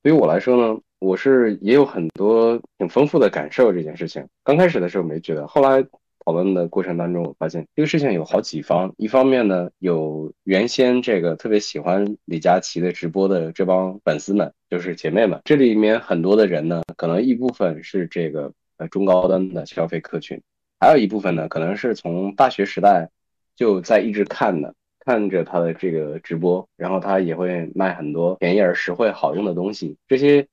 [0.04, 3.74] 对于我来说呢，我是也有很多挺丰富的感受。
[3.74, 5.86] 这件事情刚开始的时候没觉得，后来。
[6.30, 8.94] 讨论的过程当中，我发现这个事情有好几方。
[8.98, 15.42] 一方面呢，有原先这个特别喜欢李佳琦的直播的这帮粉丝们，就是姐妹们。
[15.44, 20.40] 这里面很多的人呢，可能一部分是这个呃中高端的消费客群，
[20.80, 23.10] 还有一部分呢，可能是从大学时代
[23.56, 29.98] 就在一直看的，看着他的这个直播，然后他也会卖很多便宜而实惠、好用的东西。
[30.08, 30.46] 这些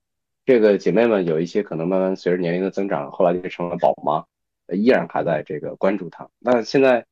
[0.47, 4.25] 这个姐妹们有一些可能慢慢随着年龄的增长，后来就成了宝妈。
[4.73, 6.29] 依然还在这个关注它。
[6.39, 7.07] 那现在，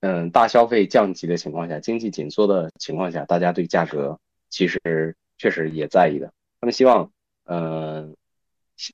[0.00, 4.18] 嗯，大消费降级的情况下，经济紧缩的情况下，大家对价格
[4.48, 6.32] 其实确实也在意的。
[6.60, 7.10] 他们希望，
[7.44, 8.16] 嗯，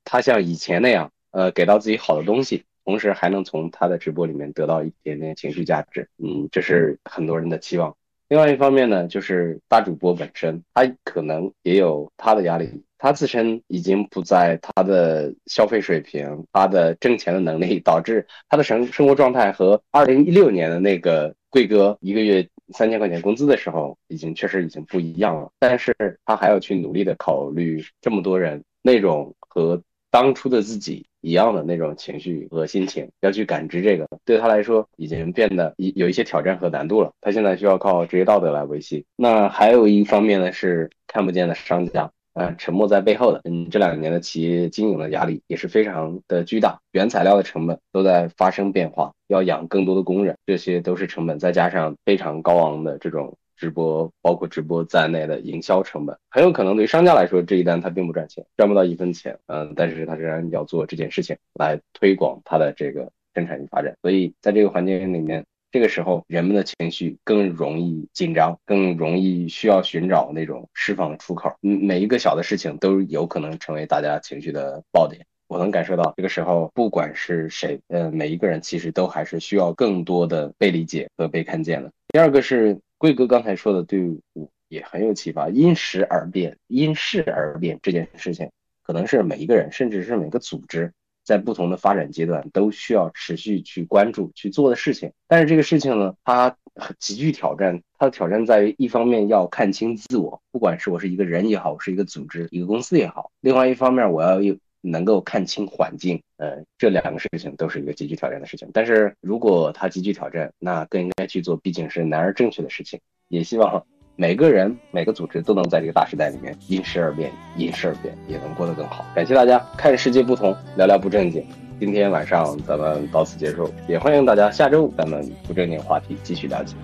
[0.05, 6.09] 他像以前那样，呃，给到自己好的东西，同时还能从他的直播里面得到一点点情绪价值。
[6.19, 7.97] 嗯，这是很多人的期望。
[8.29, 12.83] 另外一方面呢，就是大主播本身，他可能也有他的压力。
[12.99, 25.51] 他自身已经不在他的消费水平，他的挣钱的能力，导致他的生生活状态和二零一六年的那个贵哥一个月三千块钱工资的时候，已经确实已经不一样了。
[25.61, 25.95] 但是
[26.25, 29.81] 他还要去努力的考虑这么多人那种和
[30.11, 37.11] 当初的自己一样的那种情绪和心情，要去感知这个，对他来说已经变得一有一些挑战和难度了。
[37.21, 39.05] 他现在需要靠职业道德来维系。
[39.17, 42.09] 那还有一方面呢，是看不见的商家。
[42.35, 65.45] 呃，沉默在背后的，嗯，这两年的企业经营的压力也是非常的巨大，原材料的成本都在发生变化，要养更多的工人，这些都是成本，再加上非常高昂的这种直播，包括直播在内的营销成本，很有可能对商家来说这一单他并不赚钱，赚不到一分钱，嗯，但是他仍然要做这件事情来推广他的这个生产与发展，所以在这个环境里面。
[65.73, 71.53] 这个时候，人们的情绪更容易紧张，更容易需要寻找那种释放的出口。
[71.61, 75.27] 嗯，每一个小的事情都有可能成为大家情绪的爆点。
[75.49, 81.91] 我能感受到，这个时候不管是谁，呃，每一个人其实都还是需要更多的被理解和被看见的。
[82.09, 84.01] 第二个是贵哥刚才说的，对
[84.33, 85.49] 我也很有启发。
[85.49, 88.51] 因时而变，因势而变这件事情，
[88.83, 90.93] 可能是每一个人，甚至是每个组织。
[91.25, 95.11] 在不同的发展阶段，都需要持续去关注去做的事情。
[95.27, 96.57] 但是这个事情呢，它
[97.01, 97.83] 极具挑战。
[97.99, 104.57] 它的挑战在于，一方面要看清自我，不管是我是一个人也好，我是一个组织、一个公司也好；另外一方面，我要有
[104.87, 106.21] 能够看清环境。
[106.39, 108.69] 呃，这两个事情都是一个极具挑战的事情。
[108.73, 112.99] 但是如果它极具挑战，那更应该去做，毕竟是难而正确的事情。
[113.29, 113.85] 也希望。
[114.19, 119.05] 每个人、每个组织都能在这个大时代里面因时而变，因事而变，也能过得更好。
[119.15, 121.47] 感谢大家看世界不同，聊聊不正经。
[121.79, 126.77] 今天晚上咱们到此结束，也欢迎大家下周咱们不正经话题继续聊起。